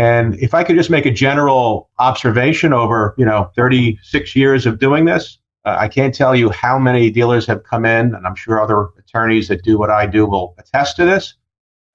and 0.00 0.34
if 0.36 0.54
I 0.54 0.64
could 0.64 0.76
just 0.76 0.88
make 0.88 1.04
a 1.04 1.10
general 1.10 1.90
observation 1.98 2.72
over, 2.72 3.14
you 3.18 3.24
know, 3.26 3.50
36 3.54 4.34
years 4.34 4.64
of 4.64 4.78
doing 4.78 5.04
this, 5.04 5.36
uh, 5.66 5.76
I 5.78 5.88
can't 5.88 6.14
tell 6.14 6.34
you 6.34 6.48
how 6.48 6.78
many 6.78 7.10
dealers 7.10 7.46
have 7.48 7.64
come 7.64 7.84
in, 7.84 8.14
and 8.14 8.26
I'm 8.26 8.34
sure 8.34 8.62
other 8.62 8.88
attorneys 8.98 9.48
that 9.48 9.62
do 9.62 9.78
what 9.78 9.90
I 9.90 10.06
do 10.06 10.24
will 10.24 10.54
attest 10.56 10.96
to 10.96 11.04
this. 11.04 11.34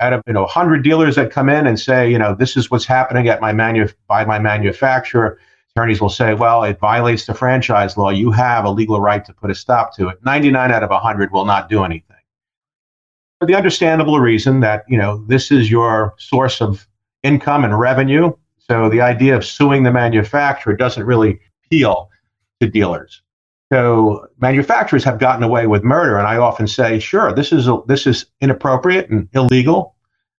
Out 0.02 0.14
of 0.14 0.22
you 0.28 0.34
know 0.34 0.42
100 0.42 0.84
dealers 0.84 1.16
that 1.16 1.32
come 1.32 1.50
in 1.50 1.66
and 1.66 1.80
say, 1.80 2.08
you 2.08 2.20
know, 2.20 2.36
this 2.36 2.56
is 2.56 2.70
what's 2.70 2.86
happening 2.86 3.28
at 3.28 3.42
my 3.42 3.54
manu- 3.54 3.88
by 4.08 4.24
my 4.24 4.38
manufacturer, 4.38 5.40
attorneys 5.75 6.00
will 6.00 6.10
say, 6.10 6.34
well, 6.34 6.63
it 6.63 6.79
violates 6.79 7.25
the 7.25 7.34
franchise 7.34 7.98
law. 7.98 8.10
You 8.10 8.32
have 8.32 8.63
a 8.63 8.70
legal 8.70 9.01
right 9.01 9.25
to 9.25 9.34
put 9.34 9.51
a 9.51 9.55
stop 9.55 9.94
to 9.98 10.08
it. 10.08 10.24
99 10.24 10.72
out 10.72 10.84
of 10.84 10.89
100 10.89 11.34
will 11.34 11.44
not 11.44 11.67
do 11.67 11.84
anything. 11.84 12.15
For 13.41 13.46
the 13.46 13.55
understandable 13.55 14.22
reason 14.22 14.62
that 14.62 14.86
you 14.88 14.98
know 14.98 15.25
this 15.27 15.51
is 15.51 15.70
your 15.70 16.15
source 16.17 16.62
of 16.62 16.88
income 17.24 17.65
and 17.65 17.77
revenue. 17.77 18.32
So 18.58 18.88
the 18.89 19.01
idea 19.01 19.36
of 19.36 19.46
suing 19.46 19.84
the 19.84 19.91
manufacturer 19.91 20.75
doesn't 20.77 21.03
really 21.03 21.41
appeal 21.65 22.10
to 22.62 22.70
dealers. 22.70 23.22
So 23.74 24.27
manufacturers 24.39 25.03
have 25.03 25.20
gotten 25.20 25.44
away 25.44 25.67
with 25.67 25.84
murder, 25.84 26.17
and 26.17 26.25
I 26.25 26.38
often 26.38 26.67
say, 26.67 27.00
"Sure, 27.00 27.34
this 27.34 27.51
is 27.51 27.67
a, 27.67 27.82
this 27.88 28.08
is 28.08 28.27
inappropriate 28.39 29.10
and 29.10 29.27
illegal. 29.34 29.96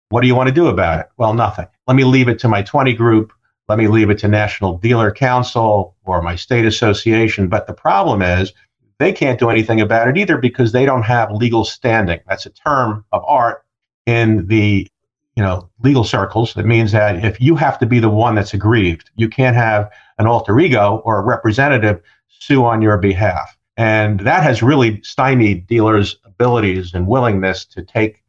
What 0.10 0.22
do 0.22 0.28
you 0.28 0.36
want 0.36 0.48
to 0.48 0.56
do 0.56 0.68
about 0.68 1.02
it?" 1.02 1.08
Well, 1.18 1.34
nothing. 1.34 1.68
Let 1.88 1.96
me 1.96 2.06
leave 2.06 2.30
it 2.30 2.40
to 2.40 2.48
my 2.48 2.62
20 2.62 2.94
group 2.94 3.34
let 3.68 3.78
me 3.78 3.88
leave 3.88 4.10
it 4.10 4.20
to 4.20 4.28
National 4.28 4.78
Dealer 4.78 5.12
Council 5.12 5.96
or 6.06 6.22
my 6.22 6.36
state 6.36 6.66
association. 6.66 7.48
But 7.48 7.68
the 7.68 7.74
problem 7.74 8.22
is 8.22 8.54
they 9.00 9.12
can't 9.12 9.40
do 9.40 9.50
anything 9.50 9.82
about 9.82 10.08
it 10.08 10.18
either 10.18 10.38
because 10.38 10.72
they 10.72 10.86
don't 10.86 11.04
have 11.04 11.32
legal 11.32 11.66
standing. 11.66 12.20
That's 12.28 12.46
a 12.46 12.52
term 12.52 13.04
of 13.12 13.24
art 13.28 13.66
in 14.06 14.48
the 14.48 14.88
you 15.36 15.44
know 15.44 15.70
legal 15.84 16.04
circles. 16.04 16.56
It 16.56 16.66
means 16.66 16.92
that 16.92 17.24
if 17.24 17.42
you 17.42 17.56
have 17.56 17.80
to 17.80 17.86
be 17.86 18.00
the 18.00 18.10
one 18.10 18.36
that's 18.36 18.54
aggrieved, 18.54 19.10
you 19.16 19.30
can't 19.30 19.56
have 19.56 19.92
an 20.18 20.28
alter 20.28 20.60
ego 20.60 21.02
or 21.04 21.20
a 21.20 21.24
representative 21.24 22.02
sue 22.28 22.64
on 22.66 22.82
your 22.82 22.98
behalf. 22.98 23.58
And 23.78 24.22
that 24.22 24.44
has 24.44 24.64
really 24.64 25.02
stymied 25.02 25.68
dealers' 25.68 26.18
abilities 26.24 26.94
and 26.94 27.08
willingness 27.08 27.66
to 27.66 27.84
take 27.84 28.24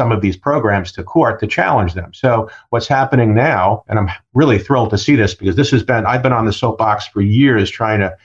some 0.00 0.12
of 0.12 0.22
these 0.22 0.34
programs 0.34 0.92
to 0.92 1.04
court 1.04 1.38
to 1.40 1.46
challenge 1.46 1.92
them. 1.92 2.10
So 2.14 2.48
what's 2.70 2.88
happening 2.88 3.34
now, 3.34 3.84
and 3.86 3.98
I'm 3.98 4.08
really 4.32 4.58
thrilled 4.58 4.88
to 4.92 4.96
see 4.96 5.14
this 5.14 5.34
because 5.34 5.56
this 5.56 5.70
has 5.72 5.82
been 5.82 6.06
I've 6.06 6.22
been 6.22 6.32
on 6.32 6.46
the 6.46 6.54
soapbox 6.54 7.06
for 7.06 7.20
years 7.20 7.70
trying 7.70 8.00
to 8.00 8.16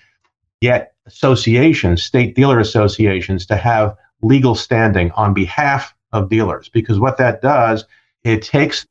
get 0.61 0.93
associations, 1.05 2.01
state 2.01 2.33
dealer 2.33 2.61
associations, 2.61 3.45
to 3.47 3.57
have 3.57 3.93
legal 4.21 4.55
standing 4.55 5.11
on 5.17 5.33
behalf 5.33 5.93
of 6.13 6.29
dealers. 6.29 6.69
Because 6.69 6.97
what 6.97 7.17
that 7.17 7.41
does, 7.41 7.83
it 8.23 8.41
takes 8.41 8.87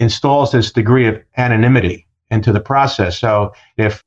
installs 0.00 0.50
this 0.50 0.72
degree 0.72 1.06
of 1.06 1.22
anonymity 1.36 2.08
into 2.32 2.50
the 2.50 2.58
process. 2.58 3.20
So 3.20 3.52
if 3.76 4.02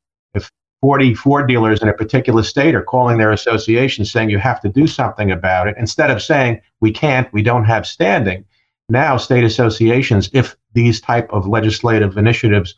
if 0.83 1.17
44 1.17 1.47
dealers 1.47 1.81
in 1.81 1.87
a 1.87 1.93
particular 1.93 2.43
state 2.43 2.75
are 2.75 2.83
calling 2.83 3.17
their 3.17 3.31
association 3.31 4.03
saying 4.03 4.29
you 4.29 4.37
have 4.37 4.59
to 4.59 4.69
do 4.69 4.85
something 4.85 5.31
about 5.31 5.67
it 5.67 5.75
instead 5.77 6.11
of 6.11 6.21
saying 6.21 6.59
we 6.81 6.91
can't 6.91 7.31
we 7.31 7.41
don't 7.41 7.63
have 7.63 7.87
standing 7.87 8.43
now 8.89 9.15
state 9.15 9.45
associations 9.45 10.29
if 10.33 10.57
these 10.73 10.99
type 10.99 11.31
of 11.31 11.47
legislative 11.47 12.17
initiatives 12.17 12.75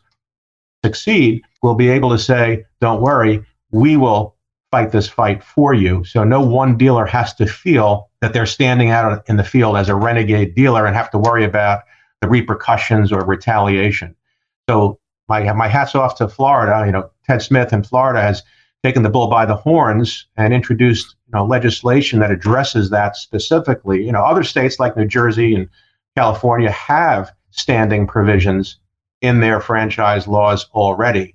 succeed 0.84 1.42
will 1.64 1.74
be 1.74 1.88
able 1.88 2.10
to 2.10 2.18
say 2.18 2.64
don't 2.80 3.02
worry 3.02 3.44
we 3.72 3.96
will 3.96 4.36
fight 4.70 4.92
this 4.92 5.08
fight 5.08 5.42
for 5.42 5.74
you 5.74 6.04
so 6.04 6.22
no 6.22 6.40
one 6.40 6.76
dealer 6.76 7.06
has 7.06 7.34
to 7.34 7.44
feel 7.44 8.08
that 8.20 8.32
they're 8.32 8.46
standing 8.46 8.90
out 8.90 9.28
in 9.28 9.36
the 9.36 9.44
field 9.44 9.76
as 9.76 9.88
a 9.88 9.94
renegade 9.94 10.54
dealer 10.54 10.86
and 10.86 10.94
have 10.94 11.10
to 11.10 11.18
worry 11.18 11.44
about 11.44 11.82
the 12.20 12.28
repercussions 12.28 13.10
or 13.10 13.24
retaliation 13.24 14.14
so 14.68 15.00
my 15.28 15.52
my 15.52 15.68
hats 15.68 15.94
off 15.94 16.16
to 16.16 16.28
Florida. 16.28 16.86
You 16.86 16.92
know, 16.92 17.10
Ted 17.26 17.42
Smith 17.42 17.72
in 17.72 17.82
Florida 17.82 18.20
has 18.20 18.42
taken 18.84 19.02
the 19.02 19.10
bull 19.10 19.28
by 19.28 19.44
the 19.46 19.56
horns 19.56 20.26
and 20.36 20.54
introduced 20.54 21.16
you 21.26 21.32
know 21.32 21.44
legislation 21.44 22.20
that 22.20 22.30
addresses 22.30 22.90
that 22.90 23.16
specifically. 23.16 24.04
You 24.04 24.12
know, 24.12 24.24
other 24.24 24.44
states 24.44 24.78
like 24.78 24.96
New 24.96 25.06
Jersey 25.06 25.54
and 25.54 25.68
California 26.16 26.70
have 26.70 27.32
standing 27.50 28.06
provisions 28.06 28.78
in 29.22 29.40
their 29.40 29.60
franchise 29.60 30.28
laws 30.28 30.66
already. 30.74 31.34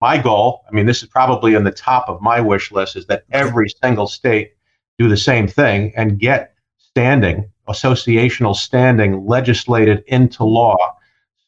My 0.00 0.18
goal, 0.18 0.62
I 0.68 0.72
mean, 0.72 0.86
this 0.86 1.02
is 1.02 1.08
probably 1.08 1.54
on 1.54 1.64
the 1.64 1.70
top 1.70 2.08
of 2.08 2.20
my 2.20 2.40
wish 2.40 2.72
list, 2.72 2.96
is 2.96 3.06
that 3.06 3.24
every 3.30 3.68
single 3.82 4.08
state 4.08 4.52
do 4.98 5.08
the 5.08 5.16
same 5.16 5.46
thing 5.46 5.92
and 5.96 6.18
get 6.18 6.54
standing, 6.76 7.48
associational 7.68 8.56
standing 8.56 9.24
legislated 9.24 10.02
into 10.08 10.42
law 10.44 10.76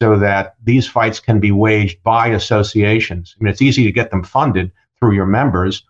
so 0.00 0.18
that 0.18 0.56
these 0.62 0.86
fights 0.86 1.20
can 1.20 1.40
be 1.40 1.50
waged 1.50 2.02
by 2.02 2.28
associations. 2.28 3.36
I 3.38 3.44
mean, 3.44 3.52
it's 3.52 3.62
easy 3.62 3.84
to 3.84 3.92
get 3.92 4.10
them 4.10 4.24
funded 4.24 4.72
through 4.98 5.14
your 5.14 5.26
members. 5.26 5.84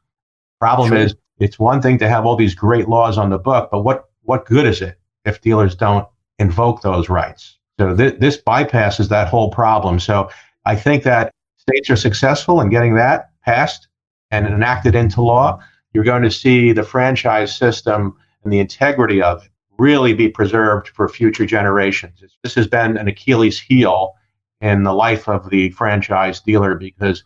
Problem 0.61 0.91
sure. 0.91 0.99
is, 0.99 1.15
it's 1.39 1.59
one 1.59 1.83
thing 1.83 1.99
to 1.99 2.09
have 2.09 2.27
all 2.27 2.37
these 2.37 2.55
great 2.55 2.89
laws 2.89 3.19
on 3.19 3.31
the 3.31 3.39
book, 3.39 3.69
but 3.71 3.83
what 3.83 4.05
what 4.23 4.47
good 4.47 4.67
is 4.67 4.81
it 4.81 4.99
if 5.25 5.41
dealers 5.41 5.75
don't 5.75 6.07
invoke 6.39 6.83
those 6.83 7.09
rights? 7.09 7.59
So 7.79 7.95
th- 7.95 8.19
this 8.21 8.41
bypasses 8.41 9.09
that 9.09 9.29
whole 9.29 9.51
problem. 9.51 9.99
So 9.99 10.31
I 10.65 10.77
think 10.77 11.03
that 11.03 11.33
states 11.57 11.91
are 11.91 11.97
successful 11.97 12.61
in 12.61 12.71
getting 12.71 12.95
that 12.95 13.31
passed 13.45 13.89
and 14.31 14.47
enacted 14.47 14.95
into 14.95 15.23
law. 15.23 15.61
You're 15.93 16.05
going 16.05 16.23
to 16.23 16.31
see 16.31 16.73
the 16.73 16.83
franchise 16.83 17.55
system 17.55 18.17
and 18.43 18.53
the 18.53 18.59
integrity 18.61 19.21
of 19.21 19.45
it 19.45 19.51
really 19.79 20.15
be 20.15 20.29
preserved 20.29 20.89
for 20.89 21.09
future 21.09 21.47
generations. 21.47 22.23
This 22.43 22.55
has 22.55 22.67
been 22.67 22.97
an 22.97 23.09
Achilles 23.09 23.61
heel 23.61 24.15
in 24.61 24.83
the 24.83 24.93
life 24.93 25.29
of 25.29 25.51
the 25.51 25.71
franchise 25.71 26.41
dealer 26.41 26.75
because 26.75 27.25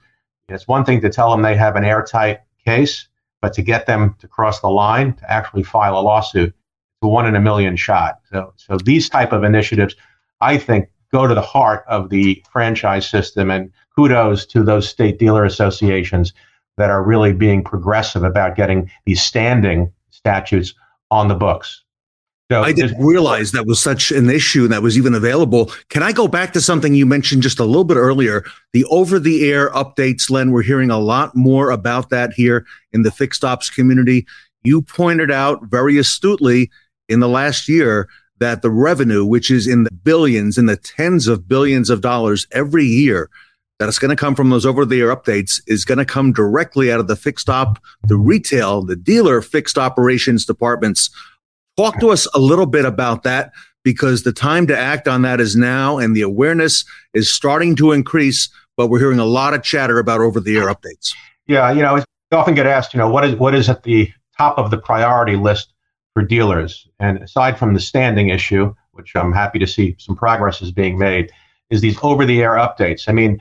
it's 0.48 0.66
one 0.66 0.84
thing 0.84 1.00
to 1.02 1.10
tell 1.10 1.30
them 1.30 1.42
they 1.42 1.56
have 1.56 1.76
an 1.76 1.84
airtight 1.84 2.40
case, 2.64 3.08
but 3.42 3.52
to 3.54 3.62
get 3.62 3.86
them 3.86 4.16
to 4.18 4.28
cross 4.28 4.60
the 4.60 4.68
line 4.68 5.14
to 5.14 5.30
actually 5.30 5.62
file 5.62 5.98
a 5.98 6.00
lawsuit, 6.00 6.48
it's 6.48 7.02
a 7.02 7.08
one 7.08 7.26
in 7.26 7.36
a 7.36 7.40
million 7.40 7.76
shot. 7.76 8.20
So, 8.32 8.52
so 8.56 8.78
these 8.78 9.08
type 9.08 9.32
of 9.32 9.44
initiatives, 9.44 9.94
I 10.40 10.56
think, 10.58 10.88
go 11.12 11.26
to 11.26 11.34
the 11.34 11.42
heart 11.42 11.84
of 11.88 12.10
the 12.10 12.42
franchise 12.50 13.08
system. 13.08 13.50
And 13.50 13.72
kudos 13.94 14.46
to 14.46 14.62
those 14.62 14.88
state 14.88 15.18
dealer 15.18 15.44
associations 15.44 16.32
that 16.76 16.90
are 16.90 17.02
really 17.02 17.32
being 17.32 17.64
progressive 17.64 18.22
about 18.22 18.56
getting 18.56 18.90
these 19.04 19.22
standing 19.22 19.92
statutes 20.10 20.74
on 21.10 21.28
the 21.28 21.34
books. 21.34 21.82
I 22.50 22.72
didn't 22.72 23.04
realize 23.04 23.52
that 23.52 23.66
was 23.66 23.78
such 23.78 24.10
an 24.10 24.30
issue 24.30 24.64
and 24.64 24.72
that 24.72 24.82
was 24.82 24.96
even 24.96 25.14
available. 25.14 25.70
Can 25.90 26.02
I 26.02 26.12
go 26.12 26.26
back 26.26 26.54
to 26.54 26.62
something 26.62 26.94
you 26.94 27.04
mentioned 27.04 27.42
just 27.42 27.58
a 27.58 27.64
little 27.64 27.84
bit 27.84 27.98
earlier? 27.98 28.42
The 28.72 28.86
over 28.86 29.18
the 29.18 29.50
air 29.50 29.70
updates, 29.70 30.30
Len. 30.30 30.50
We're 30.50 30.62
hearing 30.62 30.90
a 30.90 30.98
lot 30.98 31.36
more 31.36 31.70
about 31.70 32.08
that 32.08 32.32
here 32.32 32.64
in 32.92 33.02
the 33.02 33.10
fixed 33.10 33.44
ops 33.44 33.68
community. 33.68 34.26
You 34.64 34.80
pointed 34.80 35.30
out 35.30 35.64
very 35.64 35.98
astutely 35.98 36.70
in 37.08 37.20
the 37.20 37.28
last 37.28 37.68
year 37.68 38.08
that 38.38 38.62
the 38.62 38.70
revenue, 38.70 39.26
which 39.26 39.50
is 39.50 39.66
in 39.66 39.84
the 39.84 39.92
billions, 39.92 40.56
in 40.56 40.66
the 40.66 40.76
tens 40.76 41.28
of 41.28 41.48
billions 41.48 41.90
of 41.90 42.00
dollars 42.00 42.46
every 42.52 42.84
year, 42.84 43.28
that 43.78 43.88
it's 43.88 43.98
going 43.98 44.10
to 44.10 44.16
come 44.16 44.34
from 44.34 44.48
those 44.48 44.64
over 44.64 44.86
the 44.86 45.00
air 45.00 45.14
updates 45.14 45.60
is 45.66 45.84
going 45.84 45.98
to 45.98 46.04
come 46.04 46.32
directly 46.32 46.90
out 46.90 46.98
of 46.98 47.08
the 47.08 47.16
fixed 47.16 47.50
op, 47.50 47.78
the 48.04 48.16
retail, 48.16 48.82
the 48.82 48.96
dealer 48.96 49.42
fixed 49.42 49.76
operations 49.76 50.44
departments 50.46 51.10
Talk 51.78 52.00
to 52.00 52.10
us 52.10 52.26
a 52.34 52.40
little 52.40 52.66
bit 52.66 52.84
about 52.84 53.22
that 53.22 53.52
because 53.84 54.24
the 54.24 54.32
time 54.32 54.66
to 54.66 54.76
act 54.76 55.06
on 55.06 55.22
that 55.22 55.40
is 55.40 55.54
now 55.54 55.96
and 55.96 56.16
the 56.16 56.22
awareness 56.22 56.84
is 57.14 57.30
starting 57.30 57.76
to 57.76 57.92
increase, 57.92 58.48
but 58.76 58.88
we're 58.88 58.98
hearing 58.98 59.20
a 59.20 59.24
lot 59.24 59.54
of 59.54 59.62
chatter 59.62 60.00
about 60.00 60.20
over 60.20 60.40
the 60.40 60.56
air 60.56 60.66
updates. 60.66 61.14
Yeah, 61.46 61.70
you 61.70 61.82
know, 61.82 61.98
I 61.98 62.34
often 62.34 62.56
get 62.56 62.66
asked, 62.66 62.94
you 62.94 62.98
know, 62.98 63.08
what 63.08 63.24
is 63.24 63.36
what 63.36 63.54
is 63.54 63.68
at 63.68 63.84
the 63.84 64.10
top 64.36 64.58
of 64.58 64.72
the 64.72 64.78
priority 64.78 65.36
list 65.36 65.72
for 66.14 66.24
dealers? 66.24 66.88
And 66.98 67.18
aside 67.18 67.56
from 67.56 67.74
the 67.74 67.80
standing 67.80 68.30
issue, 68.30 68.74
which 68.90 69.14
I'm 69.14 69.32
happy 69.32 69.60
to 69.60 69.66
see 69.68 69.94
some 70.00 70.16
progress 70.16 70.60
is 70.60 70.72
being 70.72 70.98
made, 70.98 71.30
is 71.70 71.80
these 71.80 71.96
over 72.02 72.24
the 72.24 72.42
air 72.42 72.54
updates. 72.54 73.08
I 73.08 73.12
mean, 73.12 73.40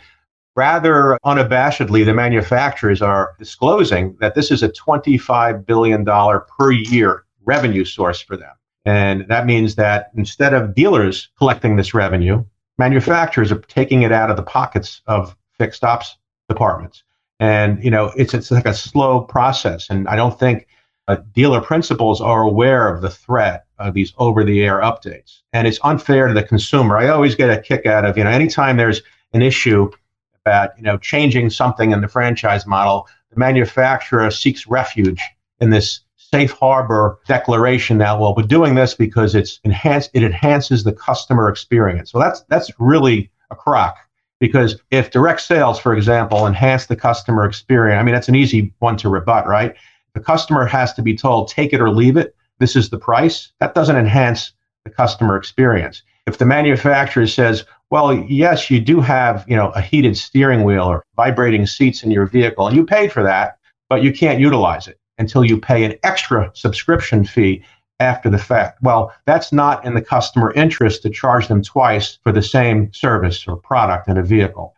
rather 0.55 1.17
unabashedly, 1.25 2.05
the 2.05 2.13
manufacturers 2.13 3.01
are 3.01 3.33
disclosing 3.39 4.15
that 4.19 4.35
this 4.35 4.51
is 4.51 4.61
a 4.61 4.69
$25 4.69 5.65
billion 5.65 6.05
per 6.05 6.71
year 6.71 7.23
revenue 7.47 7.85
source 7.85 8.21
for 8.21 8.37
them. 8.37 8.53
And 8.85 9.27
that 9.27 9.45
means 9.45 9.75
that 9.75 10.11
instead 10.15 10.53
of 10.53 10.75
dealers 10.75 11.29
collecting 11.37 11.75
this 11.75 11.93
revenue, 11.93 12.45
manufacturers 12.77 13.51
are 13.51 13.59
taking 13.59 14.03
it 14.03 14.11
out 14.11 14.29
of 14.29 14.37
the 14.37 14.43
pockets 14.43 15.01
of 15.07 15.35
fixed 15.57 15.83
ops 15.83 16.17
departments. 16.47 17.03
And 17.39 17.83
you 17.83 17.91
know, 17.91 18.11
it's 18.15 18.33
it's 18.33 18.51
like 18.51 18.65
a 18.65 18.73
slow 18.73 19.21
process. 19.21 19.89
And 19.89 20.07
I 20.07 20.15
don't 20.15 20.39
think 20.39 20.67
uh, 21.07 21.17
dealer 21.33 21.61
principals 21.61 22.21
are 22.21 22.43
aware 22.43 22.93
of 22.93 23.01
the 23.01 23.09
threat 23.09 23.65
of 23.79 23.93
these 23.93 24.13
over-the-air 24.17 24.81
updates. 24.81 25.41
And 25.53 25.67
it's 25.67 25.79
unfair 25.83 26.27
to 26.27 26.33
the 26.33 26.43
consumer. 26.43 26.97
I 26.97 27.09
always 27.09 27.35
get 27.35 27.49
a 27.49 27.61
kick 27.61 27.85
out 27.85 28.05
of 28.05 28.17
you 28.17 28.23
know, 28.23 28.29
anytime 28.29 28.77
there's 28.77 29.01
an 29.33 29.41
issue 29.41 29.89
about 30.45 30.71
you 30.77 30.83
know 30.83 30.97
changing 30.97 31.49
something 31.49 31.91
in 31.91 32.01
the 32.01 32.07
franchise 32.07 32.65
model, 32.65 33.07
the 33.31 33.39
manufacturer 33.39 34.31
seeks 34.31 34.65
refuge 34.67 35.21
in 35.59 35.69
this 35.69 36.01
safe 36.31 36.51
harbor 36.51 37.19
declaration 37.27 37.97
now. 37.97 38.19
Well, 38.19 38.35
we're 38.35 38.43
doing 38.43 38.75
this 38.75 38.93
because 38.93 39.35
it's 39.35 39.59
enhanced. 39.63 40.11
It 40.13 40.23
enhances 40.23 40.83
the 40.83 40.93
customer 40.93 41.49
experience. 41.49 42.11
So 42.11 42.19
that's 42.19 42.41
that's 42.49 42.71
really 42.79 43.31
a 43.49 43.55
crock 43.55 43.97
because 44.39 44.81
if 44.91 45.11
direct 45.11 45.41
sales, 45.41 45.79
for 45.79 45.95
example, 45.95 46.45
enhance 46.45 46.85
the 46.85 46.95
customer 46.95 47.45
experience, 47.45 47.99
I 47.99 48.03
mean 48.03 48.13
that's 48.13 48.29
an 48.29 48.35
easy 48.35 48.73
one 48.79 48.97
to 48.97 49.09
rebut, 49.09 49.47
right? 49.47 49.75
The 50.13 50.19
customer 50.19 50.65
has 50.65 50.93
to 50.95 51.01
be 51.01 51.15
told 51.15 51.49
take 51.49 51.73
it 51.73 51.81
or 51.81 51.89
leave 51.89 52.17
it. 52.17 52.35
This 52.59 52.75
is 52.75 52.89
the 52.89 52.97
price. 52.97 53.51
That 53.59 53.75
doesn't 53.75 53.95
enhance 53.95 54.53
the 54.83 54.89
customer 54.89 55.37
experience. 55.37 56.01
If 56.25 56.39
the 56.39 56.45
manufacturer 56.45 57.27
says, 57.27 57.63
well, 57.89 58.13
yes, 58.13 58.69
you 58.69 58.81
do 58.81 58.99
have, 58.99 59.45
you 59.47 59.55
know, 59.55 59.69
a 59.69 59.81
heated 59.81 60.17
steering 60.17 60.65
wheel 60.65 60.83
or 60.83 61.05
vibrating 61.15 61.65
seats 61.65 62.03
in 62.03 62.11
your 62.11 62.25
vehicle 62.25 62.67
and 62.67 62.75
you 62.75 62.85
paid 62.85 63.13
for 63.13 63.23
that, 63.23 63.59
but 63.89 64.03
you 64.03 64.11
can't 64.11 64.39
utilize 64.39 64.87
it 64.87 64.99
until 65.17 65.43
you 65.43 65.59
pay 65.59 65.83
an 65.83 65.95
extra 66.03 66.51
subscription 66.53 67.25
fee 67.25 67.63
after 67.99 68.29
the 68.29 68.37
fact. 68.37 68.79
Well, 68.81 69.13
that's 69.25 69.51
not 69.51 69.83
in 69.83 69.95
the 69.95 70.01
customer 70.01 70.53
interest 70.53 71.01
to 71.03 71.09
charge 71.09 71.47
them 71.47 71.63
twice 71.63 72.19
for 72.23 72.31
the 72.31 72.43
same 72.43 72.93
service 72.93 73.47
or 73.47 73.57
product 73.57 74.07
in 74.07 74.17
a 74.17 74.23
vehicle. 74.23 74.75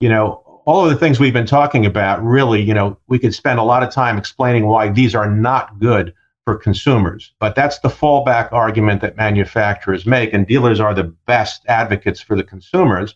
You 0.00 0.08
know, 0.08 0.62
all 0.64 0.84
of 0.84 0.90
the 0.90 0.98
things 0.98 1.18
we've 1.18 1.32
been 1.32 1.46
talking 1.46 1.86
about 1.86 2.22
really, 2.22 2.60
you 2.60 2.74
know, 2.74 2.96
we 3.08 3.18
could 3.18 3.34
spend 3.34 3.58
a 3.58 3.64
lot 3.64 3.82
of 3.82 3.90
time 3.90 4.18
explaining 4.18 4.66
why 4.66 4.88
these 4.88 5.14
are 5.14 5.30
not 5.30 5.78
good 5.78 6.12
for 6.44 6.56
consumers. 6.56 7.32
But 7.38 7.54
that's 7.54 7.78
the 7.80 7.88
fallback 7.88 8.52
argument 8.52 9.00
that 9.02 9.16
manufacturers 9.16 10.06
make, 10.06 10.32
and 10.32 10.46
dealers 10.46 10.80
are 10.80 10.94
the 10.94 11.14
best 11.26 11.64
advocates 11.68 12.20
for 12.20 12.36
the 12.36 12.42
consumers. 12.42 13.14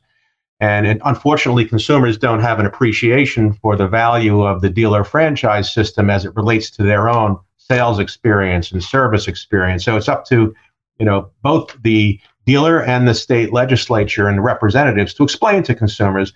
And 0.61 0.87
it, 0.87 1.01
unfortunately, 1.05 1.67
consumers 1.67 2.17
don't 2.17 2.41
have 2.41 2.59
an 2.59 2.67
appreciation 2.67 3.53
for 3.53 3.77
the 3.77 3.89
value 3.89 4.43
of 4.43 4.63
the 4.63 4.71
dealer 4.71 5.05
franchise 5.05 5.73
system 5.73 6.09
as 6.09 6.25
it 6.25 6.35
relates 6.35 6.71
to 6.73 6.83
their 6.83 7.09
own 7.09 7.39
sales 7.59 7.99
experience 7.99 8.73
and 8.73 8.83
service 8.83 9.29
experience. 9.29 9.85
So 9.85 9.97
it's 9.97 10.09
up 10.09 10.25
to, 10.27 10.55
you 10.99 11.05
know, 11.05 11.31
both 11.43 11.77
the 11.83 12.19
dealer 12.47 12.83
and 12.83 13.07
the 13.07 13.15
state 13.15 13.53
legislature 13.53 14.29
and 14.29 14.43
representatives 14.43 15.13
to 15.15 15.25
explain 15.25 15.63
to 15.65 15.75
consumers 15.75 16.33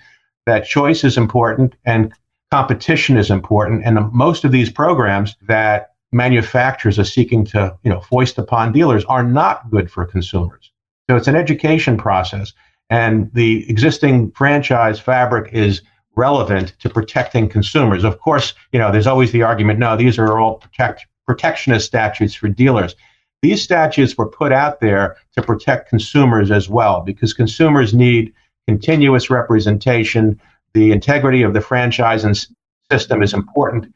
that 0.47 0.67
choice 0.67 1.05
is 1.05 1.17
important 1.17 1.77
and 1.85 2.13
competition 2.51 3.17
is 3.17 3.31
important. 3.31 3.85
And 3.85 4.13
most 4.13 4.45
of 4.45 4.53
these 4.53 4.71
programs 4.71 5.37
that 5.47 5.93
manufacturers 6.13 6.99
are 6.99 7.05
seeking 7.05 7.45
to, 7.45 7.77
you 7.85 7.91
know, 7.91 8.01
foist 8.01 8.37
upon 8.39 8.73
dealers 8.73 9.05
are 9.05 9.23
not 9.23 9.71
good 9.71 9.91
for 9.91 10.05
consumers. 10.05 10.73
So 11.09 11.17
it's 11.17 11.29
an 11.29 11.37
education 11.37 11.97
process. 11.97 12.53
And 12.91 13.33
the 13.33 13.69
existing 13.71 14.33
franchise 14.33 14.99
fabric 14.99 15.53
is 15.53 15.83
relevant 16.17 16.75
to 16.81 16.91
protecting 16.91 17.49
consumers. 17.49 18.05
Of 18.05 18.21
course, 18.21 18.53
you 18.73 18.79
know, 18.79 18.91
there's 18.91 19.07
always 19.07 19.31
the 19.33 19.43
argument, 19.43 19.79
no, 19.79 19.97
these 19.97 20.19
are 20.19 20.39
all 20.39 20.57
protect, 20.57 21.07
protectionist 21.27 21.87
statutes 21.87 22.35
for 22.35 22.49
dealers. 22.49 22.97
These 23.43 23.63
statutes 23.63 24.19
were 24.19 24.29
put 24.29 24.53
out 24.53 24.81
there 24.81 25.17
to 25.35 25.43
protect 25.43 25.89
consumers 25.89 26.51
as 26.51 26.69
well, 26.69 27.01
because 27.01 27.33
consumers 27.33 27.95
need 27.95 28.35
continuous 28.67 29.31
representation. 29.31 30.39
The 30.75 30.93
integrity 30.93 31.43
of 31.43 31.55
the 31.55 31.61
franchise 31.61 32.49
system 32.91 33.23
is 33.23 33.33
important 33.33 33.85
to 33.85 33.91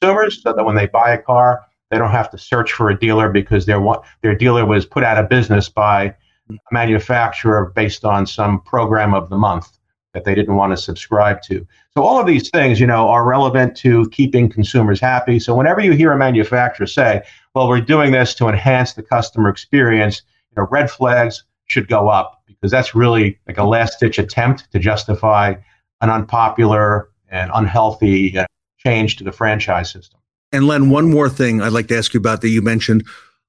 consumers 0.00 0.42
so 0.42 0.52
that 0.52 0.64
when 0.64 0.74
they 0.74 0.86
buy 0.86 1.12
a 1.12 1.18
car, 1.22 1.64
they 1.90 1.98
don't 1.98 2.10
have 2.10 2.30
to 2.30 2.38
search 2.38 2.72
for 2.72 2.90
a 2.90 2.98
dealer 2.98 3.28
because 3.30 3.66
their, 3.66 3.80
their 4.22 4.34
dealer 4.34 4.64
was 4.64 4.84
put 4.84 5.04
out 5.04 5.18
of 5.18 5.28
business 5.28 5.68
by 5.68 6.14
a 6.50 6.54
manufacturer 6.72 7.72
based 7.74 8.04
on 8.04 8.26
some 8.26 8.60
program 8.62 9.14
of 9.14 9.28
the 9.28 9.36
month 9.36 9.78
that 10.14 10.24
they 10.24 10.34
didn't 10.34 10.56
want 10.56 10.72
to 10.72 10.76
subscribe 10.76 11.42
to. 11.42 11.66
So 11.94 12.02
all 12.02 12.18
of 12.18 12.26
these 12.26 12.48
things, 12.50 12.80
you 12.80 12.86
know, 12.86 13.08
are 13.08 13.24
relevant 13.24 13.76
to 13.78 14.08
keeping 14.10 14.48
consumers 14.48 15.00
happy. 15.00 15.38
So 15.38 15.54
whenever 15.54 15.80
you 15.80 15.92
hear 15.92 16.12
a 16.12 16.16
manufacturer 16.16 16.86
say, 16.86 17.22
"Well, 17.54 17.68
we're 17.68 17.80
doing 17.80 18.12
this 18.12 18.34
to 18.36 18.48
enhance 18.48 18.94
the 18.94 19.02
customer 19.02 19.48
experience," 19.48 20.22
you 20.50 20.62
know, 20.62 20.68
red 20.70 20.90
flags 20.90 21.44
should 21.66 21.88
go 21.88 22.08
up 22.08 22.42
because 22.46 22.70
that's 22.70 22.94
really 22.94 23.38
like 23.46 23.58
a 23.58 23.64
last-ditch 23.64 24.18
attempt 24.18 24.70
to 24.72 24.78
justify 24.78 25.54
an 26.00 26.10
unpopular 26.10 27.10
and 27.30 27.50
unhealthy 27.54 28.38
uh, 28.38 28.46
change 28.78 29.16
to 29.16 29.24
the 29.24 29.32
franchise 29.32 29.90
system. 29.90 30.18
And 30.50 30.66
Len, 30.66 30.88
one 30.88 31.10
more 31.10 31.28
thing 31.28 31.60
I'd 31.60 31.72
like 31.72 31.88
to 31.88 31.98
ask 31.98 32.14
you 32.14 32.18
about 32.18 32.40
that 32.40 32.48
you 32.48 32.62
mentioned 32.62 33.06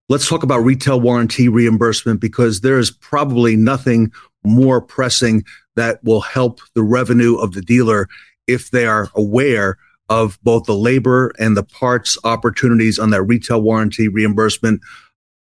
Let's 0.09 0.27
talk 0.27 0.41
about 0.41 0.63
retail 0.63 0.99
warranty 0.99 1.49
reimbursement 1.49 2.19
because 2.19 2.61
there 2.61 2.79
is 2.79 2.89
probably 2.89 3.55
nothing 3.55 4.11
more 4.43 4.81
pressing 4.81 5.43
that 5.75 6.03
will 6.03 6.21
help 6.21 6.61
the 6.73 6.81
revenue 6.81 7.35
of 7.37 7.53
the 7.53 7.61
dealer 7.61 8.07
if 8.47 8.71
they 8.71 8.87
are 8.87 9.09
aware 9.13 9.77
of 10.09 10.39
both 10.41 10.63
the 10.63 10.75
labor 10.75 11.31
and 11.37 11.55
the 11.55 11.63
parts 11.63 12.17
opportunities 12.23 12.97
on 12.97 13.11
that 13.11 13.21
retail 13.21 13.61
warranty 13.61 14.07
reimbursement. 14.07 14.81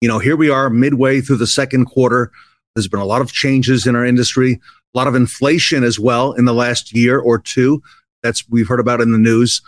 You 0.01 0.09
know, 0.09 0.19
here 0.19 0.35
we 0.35 0.49
are 0.49 0.69
midway 0.69 1.21
through 1.21 1.37
the 1.37 1.47
second 1.47 1.85
quarter. 1.85 2.29
There's 2.75 2.89
been 2.89 2.99
a 2.99 3.05
lot 3.05 3.21
of 3.21 3.31
changes 3.31 3.87
in 3.87 3.95
our 3.95 4.05
industry, 4.05 4.59
a 4.93 4.97
lot 4.97 5.07
of 5.07 5.15
inflation 5.15 5.85
as 5.85 5.97
well 5.97 6.33
in 6.33 6.43
the 6.43 6.53
last 6.53 6.93
year 6.93 7.17
or 7.17 7.39
two. 7.39 7.81
That's 8.23 8.43
we've 8.49 8.67
heard 8.67 8.81
about 8.81 8.99
in 8.99 9.13
the 9.13 9.17
news 9.17 9.61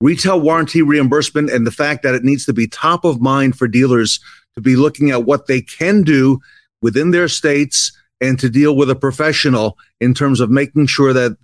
retail 0.00 0.40
warranty 0.40 0.82
reimbursement 0.82 1.50
and 1.50 1.66
the 1.66 1.72
fact 1.72 2.02
that 2.02 2.14
it 2.14 2.24
needs 2.24 2.44
to 2.46 2.52
be 2.52 2.66
top 2.66 3.04
of 3.04 3.20
mind 3.20 3.56
for 3.56 3.66
dealers 3.66 4.20
to 4.54 4.60
be 4.60 4.76
looking 4.76 5.10
at 5.10 5.24
what 5.24 5.46
they 5.46 5.60
can 5.60 6.02
do 6.02 6.40
within 6.82 7.10
their 7.10 7.28
states 7.28 7.92
and 8.20 8.38
to 8.38 8.48
deal 8.48 8.76
with 8.76 8.90
a 8.90 8.94
professional 8.94 9.76
in 10.00 10.14
terms 10.14 10.40
of 10.40 10.50
making 10.50 10.86
sure 10.86 11.12
that 11.12 11.36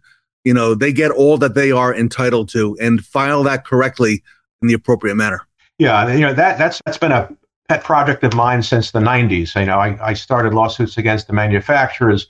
you 0.45 0.55
know 0.55 0.75
they 0.75 0.93
get 0.93 1.11
all 1.11 1.37
that 1.39 1.55
they 1.55 1.73
are 1.73 1.95
entitled 1.95 2.49
to 2.49 2.77
and 2.81 3.05
file 3.05 3.43
that 3.43 3.65
correctly 3.65 4.23
in 4.63 4.69
the 4.69 4.75
appropriate 4.75 5.17
manner. 5.17 5.41
Yeah 5.79 6.13
you 6.13 6.21
know 6.21 6.35
that 6.35 6.59
that's 6.59 6.81
that's 6.87 6.99
been 6.99 7.13
a 7.13 7.29
pet 7.69 7.83
project 7.83 8.23
of 8.25 8.35
mine 8.35 8.63
since 8.63 8.91
the 8.91 8.99
90s 8.99 9.59
you 9.59 9.65
know 9.65 9.79
i, 9.79 10.11
I 10.11 10.13
started 10.13 10.53
lawsuits 10.53 10.99
against 10.99 11.27
the 11.27 11.33
manufacturers 11.33 12.29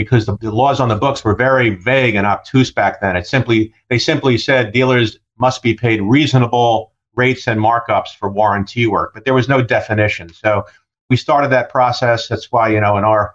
because 0.00 0.24
the, 0.24 0.36
the 0.38 0.50
laws 0.50 0.80
on 0.80 0.88
the 0.88 0.96
books 0.96 1.22
were 1.24 1.34
very 1.34 1.70
vague 1.70 2.14
and 2.14 2.26
obtuse 2.26 2.70
back 2.70 3.02
then. 3.02 3.16
It 3.16 3.26
simply 3.26 3.72
they 3.90 3.98
simply 3.98 4.38
said 4.38 4.72
dealers 4.72 5.18
must 5.40 5.62
be 5.62 5.74
paid 5.74 6.00
reasonable 6.02 6.92
rates 7.14 7.48
and 7.48 7.60
markups 7.60 8.14
for 8.18 8.30
warranty 8.30 8.86
work, 8.86 9.12
but 9.14 9.24
there 9.24 9.34
was 9.34 9.48
no 9.48 9.62
definition. 9.62 10.32
So 10.32 10.64
we 11.08 11.16
started 11.16 11.48
that 11.50 11.70
process. 11.70 12.28
That's 12.28 12.52
why, 12.52 12.68
you 12.68 12.80
know, 12.80 12.96
in 12.96 13.04
our 13.04 13.34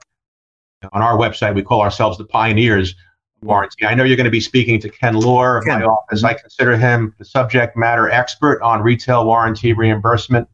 on 0.94 1.02
our 1.02 1.18
website, 1.18 1.56
we 1.56 1.64
call 1.64 1.82
ourselves 1.82 2.18
the 2.18 2.26
pioneers 2.26 2.96
warranty. 3.42 3.86
I 3.86 3.96
know 3.96 4.04
you're 4.04 4.18
going 4.18 4.26
to 4.26 4.32
be 4.32 4.40
speaking 4.40 4.80
to 4.82 4.90
Ken 4.90 5.16
Lohr 5.16 5.58
of 5.58 5.66
my 5.66 5.84
office. 5.84 6.24
I 6.24 6.34
consider 6.34 6.78
him 6.78 7.14
the 7.18 7.26
subject 7.26 7.76
matter 7.76 8.10
expert 8.10 8.62
on 8.62 8.82
retail 8.82 9.26
warranty 9.26 9.74
reimbursement. 9.74 10.48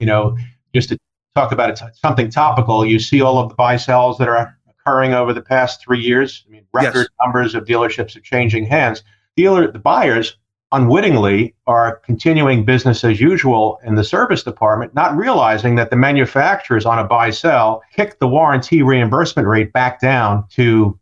You 0.00 0.06
know, 0.06 0.36
just 0.74 0.90
to 0.90 0.98
talk 1.34 1.52
about 1.52 1.70
it, 1.70 1.80
something 1.94 2.30
topical, 2.30 2.84
you 2.84 2.98
see 2.98 3.20
all 3.20 3.38
of 3.38 3.48
the 3.48 3.54
buy 3.54 3.76
sells 3.76 4.18
that 4.18 4.28
are 4.28 4.56
occurring 4.68 5.14
over 5.14 5.32
the 5.32 5.42
past 5.42 5.82
three 5.82 6.00
years. 6.00 6.44
I 6.46 6.50
mean, 6.50 6.66
record 6.72 6.94
yes. 6.96 7.08
numbers 7.24 7.54
of 7.54 7.64
dealerships 7.64 8.16
are 8.16 8.20
changing 8.20 8.66
hands. 8.66 9.02
Dealer, 9.36 9.70
the 9.70 9.78
buyers 9.78 10.36
unwittingly 10.72 11.54
are 11.66 11.96
continuing 12.04 12.64
business 12.64 13.04
as 13.04 13.20
usual 13.20 13.78
in 13.84 13.94
the 13.94 14.04
service 14.04 14.42
department, 14.42 14.94
not 14.94 15.16
realizing 15.16 15.76
that 15.76 15.90
the 15.90 15.96
manufacturers 15.96 16.84
on 16.84 16.98
a 16.98 17.04
buy 17.04 17.30
sell 17.30 17.82
kick 17.94 18.18
the 18.18 18.28
warranty 18.28 18.82
reimbursement 18.82 19.46
rate 19.46 19.72
back 19.72 20.00
down 20.00 20.44
to 20.50 20.98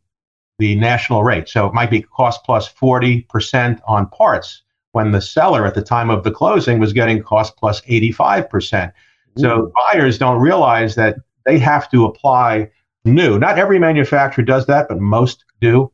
the 0.59 0.77
national 0.77 1.25
rate. 1.25 1.49
So 1.49 1.67
it 1.67 1.75
might 1.75 1.91
be 1.91 2.03
cost 2.03 2.45
plus 2.45 2.73
40% 2.73 3.81
on 3.87 4.09
parts 4.11 4.63
when 4.93 5.11
the 5.11 5.21
seller 5.21 5.67
at 5.67 5.75
the 5.75 5.83
time 5.83 6.11
of 6.11 6.23
the 6.23 6.31
closing 6.31 6.79
was 6.79 6.93
getting 6.93 7.23
cost 7.23 7.57
plus 7.57 7.81
85%. 7.83 8.93
So 9.37 9.73
buyers 9.93 10.19
don't 10.19 10.41
realize 10.41 10.95
that 10.95 11.17
they 11.45 11.59
have 11.59 11.91
to 11.91 12.05
apply 12.05 12.71
new. 13.05 13.39
Not 13.39 13.59
every 13.59 13.81
manufacturer 13.81 14.45
does 14.45 14.67
that, 14.67 14.89
but 14.89 15.01
most 15.01 15.45
do 15.61 15.91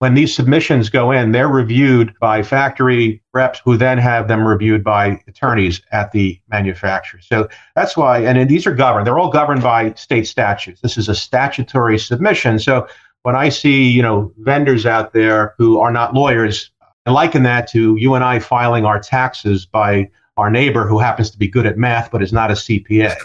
when 0.00 0.14
these 0.14 0.34
submissions 0.34 0.90
go 0.90 1.10
in, 1.10 1.32
they're 1.32 1.48
reviewed 1.48 2.14
by 2.20 2.42
factory 2.42 3.20
reps 3.34 3.60
who 3.64 3.76
then 3.76 3.98
have 3.98 4.28
them 4.28 4.46
reviewed 4.46 4.84
by 4.84 5.20
attorneys 5.26 5.82
at 5.90 6.12
the 6.12 6.40
manufacturer. 6.48 7.20
So 7.20 7.48
that's 7.74 7.96
why, 7.96 8.20
and 8.20 8.48
these 8.48 8.66
are 8.66 8.74
governed, 8.74 9.06
they're 9.06 9.18
all 9.18 9.30
governed 9.30 9.62
by 9.62 9.92
state 9.94 10.28
statutes. 10.28 10.80
This 10.80 10.96
is 10.96 11.08
a 11.08 11.14
statutory 11.14 11.98
submission. 11.98 12.60
So 12.60 12.86
when 13.22 13.34
I 13.34 13.48
see, 13.48 13.88
you 13.88 14.02
know, 14.02 14.32
vendors 14.38 14.86
out 14.86 15.12
there 15.12 15.54
who 15.58 15.80
are 15.80 15.90
not 15.90 16.14
lawyers, 16.14 16.70
I 17.04 17.10
liken 17.10 17.42
that 17.42 17.68
to 17.70 17.96
you 17.98 18.14
and 18.14 18.22
I 18.22 18.38
filing 18.38 18.84
our 18.84 19.00
taxes 19.00 19.66
by 19.66 20.10
our 20.36 20.50
neighbor 20.50 20.86
who 20.86 21.00
happens 21.00 21.30
to 21.32 21.38
be 21.38 21.48
good 21.48 21.66
at 21.66 21.76
math 21.76 22.12
but 22.12 22.22
is 22.22 22.32
not 22.32 22.52
a 22.52 22.54
CPA. 22.54 22.88
You're 22.88 23.16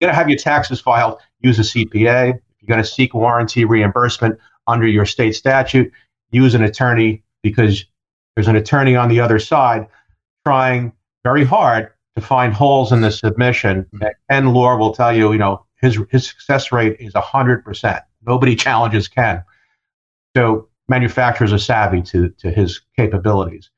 going 0.00 0.12
to 0.12 0.14
have 0.14 0.28
your 0.28 0.38
taxes 0.38 0.80
filed, 0.80 1.18
use 1.40 1.58
a 1.58 1.62
CPA. 1.62 2.38
You're 2.60 2.68
going 2.68 2.82
to 2.82 2.88
seek 2.88 3.14
warranty 3.14 3.64
reimbursement 3.64 4.38
under 4.66 4.86
your 4.86 5.04
state 5.04 5.34
statute, 5.34 5.92
use 6.34 6.54
an 6.54 6.62
attorney 6.62 7.22
because 7.42 7.84
there's 8.34 8.48
an 8.48 8.56
attorney 8.56 8.96
on 8.96 9.08
the 9.08 9.20
other 9.20 9.38
side 9.38 9.86
trying 10.44 10.92
very 11.22 11.44
hard 11.44 11.90
to 12.16 12.22
find 12.22 12.52
holes 12.52 12.92
in 12.92 13.00
the 13.00 13.10
submission. 13.10 13.84
Mm-hmm. 13.94 14.06
Ken 14.30 14.52
Lohr 14.52 14.78
will 14.78 14.94
tell 14.94 15.14
you, 15.14 15.32
you 15.32 15.38
know, 15.38 15.64
his 15.80 15.98
his 16.10 16.26
success 16.26 16.72
rate 16.72 16.96
is 16.98 17.12
hundred 17.14 17.64
percent. 17.64 18.02
Nobody 18.26 18.56
challenges 18.56 19.08
Ken. 19.08 19.42
So 20.36 20.68
manufacturers 20.88 21.52
are 21.52 21.58
savvy 21.58 22.02
to 22.02 22.30
to 22.30 22.50
his 22.50 22.80
capabilities. 22.96 23.70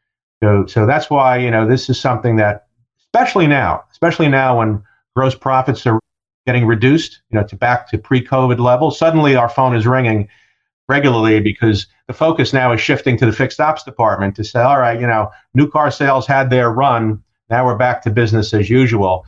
So 0.43 0.67
so 0.67 0.87
that's 0.87 1.11
why 1.11 1.39
you 1.39 1.51
know 1.51 1.67
this 1.67 1.89
is 1.89 2.01
something 2.01 2.37
that, 2.37 2.67
especially 3.01 3.47
now, 3.47 3.85
especially 3.91 4.29
now 4.29 4.59
when 4.59 4.83
gross 5.15 5.35
profits 5.35 5.87
are 5.87 5.99
getting 6.47 6.67
reduced, 6.67 7.23
you 7.31 7.39
know, 7.39 7.47
to 7.47 7.57
back 7.57 7.89
to 7.89 7.99
pre-COVID 7.99 8.61
levels. 8.61 8.99
Suddenly, 8.99 9.35
our 9.35 9.49
phone 9.49 9.75
is 9.75 9.87
ringing 9.87 10.29
regularly 10.89 11.41
because 11.41 11.87
the 12.07 12.13
focus 12.13 12.53
now 12.53 12.73
is 12.73 12.81
shifting 12.81 13.17
to 13.19 13.27
the 13.27 13.33
fixed 13.33 13.61
ops 13.61 13.83
department 13.83 14.37
to 14.37 14.45
say, 14.45 14.61
all 14.61 14.79
right, 14.79 15.01
you 15.01 15.07
know, 15.07 15.31
new 15.55 15.69
car 15.69 15.91
sales 15.91 16.27
had 16.27 16.51
their 16.51 16.71
run. 16.71 17.23
Now 17.51 17.67
we're 17.67 17.77
back 17.77 18.03
to 18.03 18.11
business 18.11 18.55
as 18.55 18.71
usual. 18.71 19.27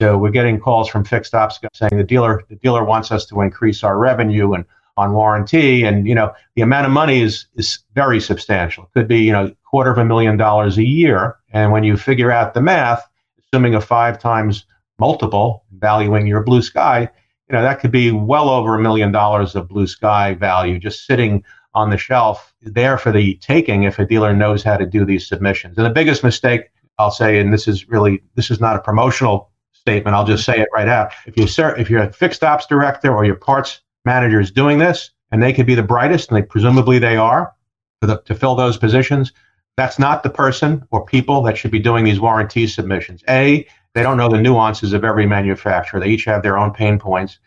So 0.00 0.16
we're 0.16 0.30
getting 0.30 0.58
calls 0.58 0.88
from 0.88 1.04
fixed 1.04 1.34
ops 1.34 1.60
saying 1.74 1.96
the 1.96 2.04
dealer 2.04 2.42
the 2.48 2.56
dealer 2.56 2.84
wants 2.84 3.12
us 3.12 3.26
to 3.26 3.40
increase 3.42 3.84
our 3.84 3.98
revenue 3.98 4.54
and 4.54 4.64
on 4.96 5.12
warranty, 5.12 5.84
and 5.84 6.06
you 6.06 6.14
know 6.14 6.32
the 6.54 6.62
amount 6.62 6.86
of 6.86 6.92
money 6.92 7.22
is 7.22 7.46
is 7.54 7.80
very 7.94 8.20
substantial. 8.20 8.84
It 8.84 8.98
could 8.98 9.08
be 9.08 9.20
you 9.20 9.32
know 9.32 9.52
quarter 9.64 9.90
of 9.90 9.98
a 9.98 10.04
million 10.04 10.36
dollars 10.36 10.78
a 10.78 10.86
year, 10.86 11.36
and 11.52 11.72
when 11.72 11.84
you 11.84 11.96
figure 11.96 12.30
out 12.30 12.54
the 12.54 12.60
math, 12.60 13.06
assuming 13.38 13.74
a 13.74 13.80
five 13.80 14.18
times 14.18 14.64
multiple, 14.98 15.64
valuing 15.72 16.26
your 16.26 16.42
blue 16.42 16.62
sky, 16.62 17.08
you 17.50 17.56
know, 17.56 17.62
that 17.62 17.80
could 17.80 17.90
be 17.90 18.12
well 18.12 18.48
over 18.48 18.76
a 18.76 18.80
million 18.80 19.10
dollars 19.10 19.56
of 19.56 19.68
blue 19.68 19.88
sky 19.88 20.34
value 20.34 20.78
just 20.78 21.04
sitting 21.04 21.42
on 21.74 21.90
the 21.90 21.98
shelf 21.98 22.54
there 22.62 22.96
for 22.96 23.10
the 23.10 23.34
taking 23.36 23.82
if 23.82 23.98
a 23.98 24.06
dealer 24.06 24.32
knows 24.32 24.62
how 24.62 24.76
to 24.76 24.86
do 24.86 25.04
these 25.04 25.26
submissions. 25.26 25.76
And 25.76 25.84
the 25.84 25.90
biggest 25.90 26.22
mistake 26.22 26.70
I'll 27.00 27.10
say, 27.10 27.40
and 27.40 27.52
this 27.52 27.66
is 27.66 27.88
really 27.88 28.22
this 28.36 28.52
is 28.52 28.60
not 28.60 28.76
a 28.76 28.78
promotional 28.80 29.50
statement, 29.72 30.14
I'll 30.14 30.26
just 30.26 30.44
say 30.44 30.60
it 30.60 30.68
right 30.72 30.86
out. 30.86 31.12
If 31.26 31.36
you 31.36 31.48
sir, 31.48 31.74
if 31.76 31.90
you're 31.90 32.02
a 32.02 32.12
fixed 32.12 32.44
ops 32.44 32.66
director 32.66 33.12
or 33.12 33.24
your 33.24 33.34
parts 33.34 33.80
manager 34.04 34.38
is 34.38 34.52
doing 34.52 34.78
this, 34.78 35.10
and 35.32 35.42
they 35.42 35.52
could 35.52 35.66
be 35.66 35.74
the 35.74 35.82
brightest, 35.82 36.30
and 36.30 36.36
they 36.36 36.42
presumably 36.42 37.00
they 37.00 37.16
are 37.16 37.52
the, 38.00 38.20
to 38.26 38.34
fill 38.34 38.54
those 38.54 38.76
positions. 38.76 39.32
That's 39.76 39.98
not 39.98 40.22
the 40.22 40.30
person 40.30 40.84
or 40.90 41.04
people 41.04 41.42
that 41.42 41.56
should 41.56 41.70
be 41.70 41.78
doing 41.78 42.04
these 42.04 42.20
warranty 42.20 42.66
submissions. 42.66 43.24
A, 43.28 43.66
they 43.94 44.02
don't 44.02 44.16
know 44.16 44.28
the 44.28 44.40
nuances 44.40 44.92
of 44.92 45.04
every 45.04 45.26
manufacturer. 45.26 46.00
They 46.00 46.08
each 46.08 46.24
have 46.24 46.42
their 46.42 46.58
own 46.58 46.72
pain 46.72 46.98
points. 46.98 47.38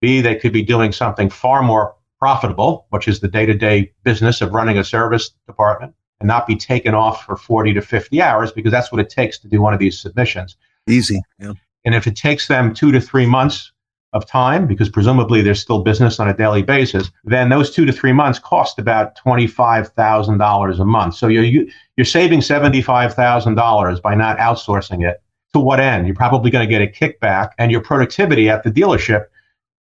B, 0.00 0.20
they 0.20 0.36
could 0.36 0.52
be 0.52 0.62
doing 0.62 0.92
something 0.92 1.28
far 1.28 1.62
more 1.62 1.94
profitable, 2.18 2.86
which 2.90 3.08
is 3.08 3.20
the 3.20 3.28
day 3.28 3.46
to 3.46 3.54
day 3.54 3.92
business 4.02 4.40
of 4.40 4.52
running 4.52 4.78
a 4.78 4.84
service 4.84 5.30
department, 5.46 5.94
and 6.20 6.26
not 6.26 6.46
be 6.46 6.56
taken 6.56 6.94
off 6.94 7.24
for 7.24 7.36
40 7.36 7.74
to 7.74 7.82
50 7.82 8.22
hours 8.22 8.52
because 8.52 8.72
that's 8.72 8.92
what 8.92 9.00
it 9.00 9.10
takes 9.10 9.38
to 9.40 9.48
do 9.48 9.60
one 9.60 9.74
of 9.74 9.80
these 9.80 9.98
submissions. 9.98 10.56
Easy. 10.88 11.20
Yeah. 11.38 11.52
And 11.84 11.94
if 11.94 12.06
it 12.06 12.16
takes 12.16 12.48
them 12.48 12.74
two 12.74 12.92
to 12.92 13.00
three 13.00 13.26
months 13.26 13.72
of 14.12 14.26
time, 14.26 14.66
because 14.66 14.88
presumably 14.88 15.40
there's 15.40 15.60
still 15.60 15.82
business 15.82 16.18
on 16.18 16.28
a 16.28 16.36
daily 16.36 16.62
basis, 16.62 17.10
then 17.24 17.48
those 17.48 17.70
two 17.70 17.86
to 17.86 17.92
three 17.92 18.12
months 18.12 18.38
cost 18.38 18.78
about 18.78 19.16
$25,000 19.18 20.80
a 20.80 20.84
month. 20.84 21.14
So 21.14 21.28
you're, 21.28 21.64
you're 21.96 22.04
saving 22.04 22.40
$75,000 22.40 24.02
by 24.02 24.14
not 24.14 24.38
outsourcing 24.38 25.08
it. 25.08 25.22
To 25.52 25.60
what 25.60 25.80
end? 25.80 26.06
You're 26.06 26.14
probably 26.14 26.50
going 26.50 26.68
to 26.68 26.70
get 26.70 26.82
a 26.82 26.86
kickback, 26.86 27.50
and 27.58 27.72
your 27.72 27.80
productivity 27.80 28.48
at 28.48 28.62
the 28.62 28.70
dealership 28.70 29.26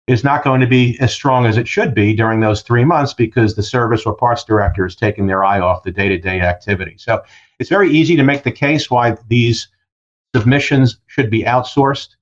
is 0.07 0.23
not 0.23 0.45
going 0.45 0.61
to 0.61 0.67
be 0.67 0.99
as 1.01 1.13
strong 1.13 1.47
as 1.47 1.57
it 1.57 1.67
should 1.67 1.95
be 1.95 2.15
during 2.15 2.41
those 2.41 2.61
three 2.61 2.85
months 2.85 3.15
because 3.15 3.55
the 3.55 3.63
service 3.63 4.05
or 4.05 4.15
parts 4.15 4.45
director 4.45 4.85
is 4.85 4.95
taking 4.95 5.27
their 5.27 5.43
eye 5.43 5.61
off 5.61 5.83
the 5.83 5.91
day 5.91 6.09
to 6.09 6.19
day 6.19 6.41
activity. 6.41 6.97
So 6.99 7.23
it's 7.59 7.71
very 7.71 7.91
easy 7.91 8.15
to 8.17 8.23
make 8.23 8.43
the 8.43 8.53
case 8.53 8.91
why 8.91 9.17
these 9.29 9.69
submissions 10.35 10.99
should 11.07 11.31
be 11.31 11.45
outsourced. 11.45 12.17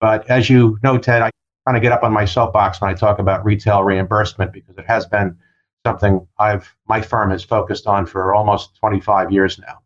But 0.00 0.28
as 0.28 0.50
you 0.50 0.78
know, 0.82 0.98
Ted, 0.98 1.22
I 1.22 1.30
kind 1.66 1.76
of 1.76 1.82
get 1.82 1.92
up 1.92 2.02
on 2.02 2.12
my 2.12 2.26
soapbox 2.26 2.80
when 2.80 2.90
I 2.90 2.94
talk 2.94 3.18
about 3.18 3.44
retail 3.44 3.82
reimbursement 3.82 4.52
because 4.52 4.76
it 4.76 4.86
has 4.86 5.06
been 5.06 5.38
something 5.86 6.26
I've 6.38 6.74
my 6.86 7.00
firm 7.00 7.30
has 7.30 7.42
focused 7.42 7.86
on 7.86 8.04
for 8.04 8.34
almost 8.34 8.76
25 8.76 9.32
years 9.32 9.58
now. 9.58 9.78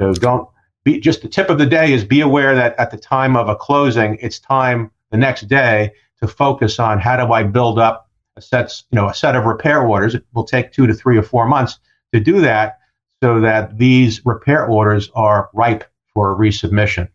So 0.00 0.12
don't 0.12 0.48
be 0.84 1.00
just 1.00 1.22
the 1.22 1.28
tip 1.28 1.50
of 1.50 1.58
the 1.58 1.66
day 1.66 1.92
is 1.92 2.04
be 2.04 2.20
aware 2.20 2.54
that 2.54 2.78
at 2.78 2.90
the 2.90 2.96
time 2.96 3.36
of 3.36 3.48
a 3.48 3.56
closing, 3.56 4.16
it's 4.20 4.38
time 4.38 4.90
the 5.10 5.16
next 5.16 5.48
day 5.48 5.92
to 6.20 6.28
focus 6.28 6.78
on 6.78 6.98
how 6.98 7.16
do 7.24 7.32
I 7.32 7.42
build 7.42 7.78
up 7.78 8.08
a 8.36 8.42
set, 8.42 8.82
you 8.90 8.96
know, 8.96 9.08
a 9.08 9.14
set 9.14 9.36
of 9.36 9.44
repair 9.44 9.82
orders. 9.82 10.14
It 10.14 10.24
will 10.34 10.44
take 10.44 10.72
two 10.72 10.86
to 10.86 10.94
three 10.94 11.16
or 11.16 11.22
four 11.22 11.46
months 11.46 11.78
to 12.12 12.20
do 12.20 12.40
that 12.40 12.78
so 13.22 13.40
that 13.40 13.76
these 13.78 14.24
repair 14.24 14.66
orders 14.66 15.10
are 15.14 15.50
ripe 15.52 15.84
for 16.12 16.36
resubmission. 16.38 17.08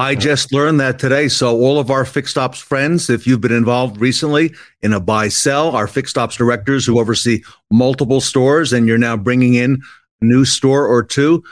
I 0.00 0.14
just 0.14 0.52
learned 0.52 0.78
that 0.78 1.00
today. 1.00 1.26
So, 1.26 1.56
all 1.56 1.80
of 1.80 1.90
our 1.90 2.04
fixed 2.04 2.38
ops 2.38 2.60
friends, 2.60 3.10
if 3.10 3.26
you've 3.26 3.40
been 3.40 3.50
involved 3.50 4.00
recently 4.00 4.54
in 4.80 4.92
a 4.92 5.00
buy 5.00 5.26
sell, 5.26 5.74
our 5.74 5.88
fixed 5.88 6.16
ops 6.16 6.36
directors 6.36 6.86
who 6.86 7.00
oversee 7.00 7.42
multiple 7.72 8.20
stores, 8.20 8.72
and 8.72 8.86
you're 8.86 8.96
now 8.96 9.16
bringing 9.16 9.54
in 9.54 9.82
a 10.20 10.24
new 10.24 10.44
store 10.44 10.86
or 10.86 11.02
two, 11.02 11.42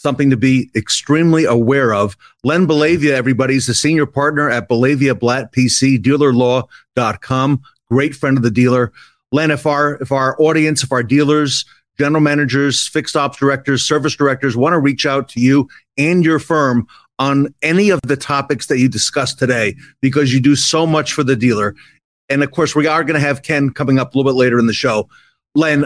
something 0.00 0.30
to 0.30 0.36
be 0.36 0.70
extremely 0.74 1.44
aware 1.44 1.92
of. 1.92 2.16
Len 2.42 2.66
Bellavia, 2.66 3.10
everybody, 3.10 3.56
is 3.56 3.66
the 3.66 3.74
senior 3.74 4.06
partner 4.06 4.48
at 4.48 4.66
Bellavia 4.66 5.18
Blatt 5.18 5.52
PC, 5.52 5.98
dealerlaw.com. 5.98 7.62
Great 7.90 8.14
friend 8.14 8.38
of 8.38 8.42
the 8.42 8.50
dealer. 8.50 8.92
Len, 9.30 9.50
if 9.50 9.66
our 9.66 9.94
if 10.00 10.10
our 10.10 10.40
audience, 10.40 10.82
if 10.82 10.90
our 10.90 11.02
dealers, 11.02 11.66
general 11.98 12.22
managers, 12.22 12.88
fixed 12.88 13.14
ops 13.14 13.38
directors, 13.38 13.82
service 13.82 14.16
directors 14.16 14.56
want 14.56 14.72
to 14.72 14.78
reach 14.78 15.04
out 15.04 15.28
to 15.28 15.40
you 15.40 15.68
and 15.98 16.24
your 16.24 16.38
firm 16.38 16.86
on 17.18 17.54
any 17.60 17.90
of 17.90 18.00
the 18.02 18.16
topics 18.16 18.66
that 18.66 18.78
you 18.78 18.88
discussed 18.88 19.38
today 19.38 19.76
because 20.00 20.32
you 20.32 20.40
do 20.40 20.56
so 20.56 20.86
much 20.86 21.12
for 21.12 21.22
the 21.22 21.36
dealer. 21.36 21.76
And 22.30 22.42
of 22.42 22.52
course, 22.52 22.74
we 22.74 22.86
are 22.86 23.04
going 23.04 23.20
to 23.20 23.26
have 23.26 23.42
Ken 23.42 23.68
coming 23.68 23.98
up 23.98 24.14
a 24.14 24.18
little 24.18 24.32
bit 24.32 24.38
later 24.38 24.58
in 24.58 24.66
the 24.66 24.72
show. 24.72 25.10
Len, 25.54 25.84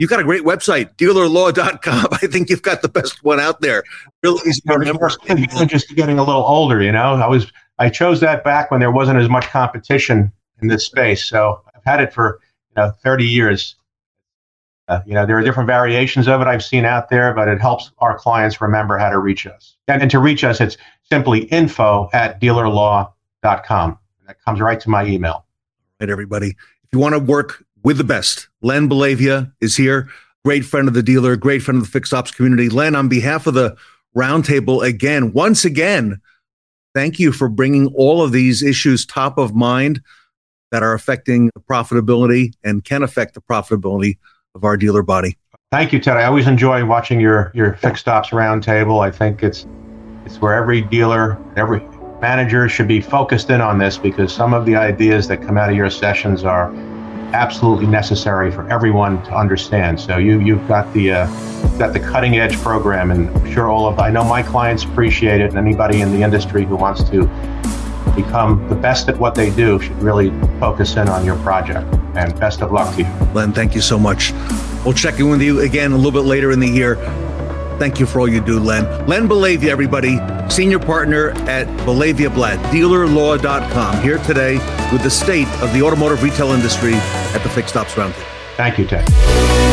you've 0.00 0.10
got 0.10 0.18
a 0.18 0.24
great 0.24 0.42
website, 0.42 0.96
dealerlaw.com. 0.96 2.06
I 2.12 2.26
think 2.26 2.50
you've 2.50 2.62
got 2.62 2.82
the 2.82 2.88
best 2.88 3.22
one 3.22 3.38
out 3.38 3.60
there. 3.60 3.84
Really 4.24 4.40
easy 4.48 4.62
to 4.62 4.78
remember. 4.78 5.10
Just 5.66 5.94
getting 5.94 6.18
a 6.18 6.24
little 6.24 6.42
older, 6.42 6.82
you 6.82 6.90
know. 6.90 7.14
I 7.14 7.28
was 7.28 7.52
I 7.78 7.90
chose 7.90 8.20
that 8.20 8.42
back 8.42 8.70
when 8.70 8.80
there 8.80 8.90
wasn't 8.90 9.18
as 9.18 9.28
much 9.28 9.46
competition 9.46 10.32
in 10.60 10.68
this 10.68 10.84
space. 10.84 11.24
So 11.24 11.62
I've 11.74 11.84
had 11.84 12.00
it 12.00 12.12
for 12.12 12.40
you 12.76 12.82
know 12.82 12.90
30 13.02 13.26
years. 13.26 13.76
Uh, 14.88 15.00
you 15.06 15.14
know, 15.14 15.24
there 15.24 15.38
are 15.38 15.42
different 15.42 15.68
variations 15.68 16.26
of 16.26 16.40
it 16.40 16.48
I've 16.48 16.64
seen 16.64 16.84
out 16.84 17.10
there, 17.10 17.32
but 17.32 17.46
it 17.46 17.60
helps 17.60 17.92
our 17.98 18.18
clients 18.18 18.60
remember 18.60 18.98
how 18.98 19.08
to 19.08 19.18
reach 19.20 19.46
us. 19.46 19.76
And, 19.86 20.02
and 20.02 20.10
to 20.10 20.18
reach 20.18 20.42
us, 20.42 20.60
it's 20.60 20.76
simply 21.08 21.44
info 21.44 22.10
at 22.12 22.40
dealerlaw.com. 22.40 23.98
That 24.26 24.44
comes 24.44 24.60
right 24.60 24.80
to 24.80 24.90
my 24.90 25.06
email. 25.06 25.46
Right, 26.00 26.10
everybody. 26.10 26.48
If 26.48 26.88
you 26.92 26.98
want 26.98 27.14
to 27.14 27.20
work 27.20 27.64
with 27.82 27.98
the 27.98 28.04
best, 28.04 28.48
Len 28.62 28.88
Bellavia 28.88 29.52
is 29.60 29.76
here. 29.76 30.08
Great 30.44 30.64
friend 30.64 30.88
of 30.88 30.94
the 30.94 31.02
dealer, 31.02 31.36
great 31.36 31.62
friend 31.62 31.78
of 31.78 31.84
the 31.84 31.90
fixed 31.90 32.14
ops 32.14 32.30
community. 32.30 32.68
Len, 32.68 32.94
on 32.94 33.08
behalf 33.08 33.46
of 33.46 33.54
the 33.54 33.76
roundtable, 34.16 34.84
again, 34.84 35.32
once 35.32 35.64
again, 35.64 36.20
thank 36.94 37.18
you 37.18 37.32
for 37.32 37.48
bringing 37.48 37.88
all 37.88 38.22
of 38.22 38.32
these 38.32 38.62
issues 38.62 39.04
top 39.04 39.38
of 39.38 39.54
mind 39.54 40.00
that 40.70 40.82
are 40.82 40.94
affecting 40.94 41.50
profitability 41.68 42.52
and 42.64 42.84
can 42.84 43.02
affect 43.02 43.34
the 43.34 43.40
profitability 43.40 44.18
of 44.54 44.64
our 44.64 44.76
dealer 44.76 45.02
body. 45.02 45.36
Thank 45.70 45.92
you, 45.92 46.00
Ted. 46.00 46.16
I 46.16 46.24
always 46.24 46.46
enjoy 46.46 46.84
watching 46.84 47.20
your 47.20 47.52
your 47.54 47.74
fixed 47.74 48.08
ops 48.08 48.30
roundtable. 48.30 49.00
I 49.00 49.10
think 49.10 49.42
it's 49.42 49.66
it's 50.24 50.40
where 50.40 50.54
every 50.54 50.82
dealer, 50.82 51.38
every 51.56 51.80
manager 52.20 52.68
should 52.68 52.88
be 52.88 53.00
focused 53.00 53.50
in 53.50 53.60
on 53.60 53.78
this 53.78 53.96
because 53.96 54.32
some 54.32 54.52
of 54.52 54.66
the 54.66 54.76
ideas 54.76 55.28
that 55.28 55.42
come 55.42 55.56
out 55.56 55.70
of 55.70 55.76
your 55.76 55.90
sessions 55.90 56.44
are 56.44 56.72
absolutely 57.32 57.86
necessary 57.86 58.50
for 58.50 58.68
everyone 58.70 59.22
to 59.24 59.34
understand. 59.34 60.00
So 60.00 60.18
you 60.18 60.40
you've 60.40 60.66
got 60.68 60.92
the 60.92 61.12
uh, 61.12 61.26
got 61.78 61.92
the 61.92 62.00
cutting 62.00 62.38
edge 62.38 62.56
program, 62.58 63.10
and 63.10 63.30
I'm 63.30 63.52
sure 63.52 63.68
all 63.68 63.86
of 63.86 63.98
I 63.98 64.10
know 64.10 64.24
my 64.24 64.42
clients 64.42 64.84
appreciate 64.84 65.40
it, 65.40 65.50
and 65.50 65.58
anybody 65.58 66.00
in 66.00 66.12
the 66.12 66.22
industry 66.22 66.64
who 66.64 66.76
wants 66.76 67.02
to 67.10 67.22
become 68.14 68.66
the 68.68 68.74
best 68.74 69.08
at 69.08 69.18
what 69.18 69.34
they 69.34 69.50
do 69.50 69.80
should 69.80 70.00
really 70.02 70.30
focus 70.58 70.96
in 70.96 71.08
on 71.08 71.24
your 71.24 71.36
project. 71.36 71.86
And 72.14 72.38
best 72.40 72.60
of 72.60 72.72
luck 72.72 72.94
to 72.96 73.02
you. 73.02 73.08
Len, 73.34 73.52
thank 73.52 73.74
you 73.74 73.80
so 73.80 73.98
much. 73.98 74.32
We'll 74.84 74.94
check 74.94 75.20
in 75.20 75.30
with 75.30 75.42
you 75.42 75.60
again 75.60 75.92
a 75.92 75.96
little 75.96 76.10
bit 76.10 76.26
later 76.26 76.50
in 76.50 76.60
the 76.60 76.68
year. 76.68 76.96
Thank 77.78 77.98
you 77.98 78.04
for 78.04 78.20
all 78.20 78.28
you 78.28 78.40
do, 78.40 78.58
Len. 78.58 78.84
Len 79.06 79.26
Bellavia, 79.28 79.68
everybody, 79.68 80.18
senior 80.50 80.78
partner 80.78 81.30
at 81.48 81.66
Bellavia 81.86 82.32
Blatt, 82.34 82.58
dealerlaw.com, 82.74 84.02
here 84.02 84.18
today 84.18 84.54
with 84.92 85.02
the 85.02 85.10
state 85.10 85.48
of 85.62 85.72
the 85.72 85.82
automotive 85.82 86.22
retail 86.22 86.50
industry 86.50 86.92
at 87.34 87.42
the 87.42 87.48
Fixed 87.48 87.76
Ops 87.76 87.94
Roundtable. 87.94 88.26
Thank 88.56 88.78
you, 88.78 88.86
Ted. 88.86 89.69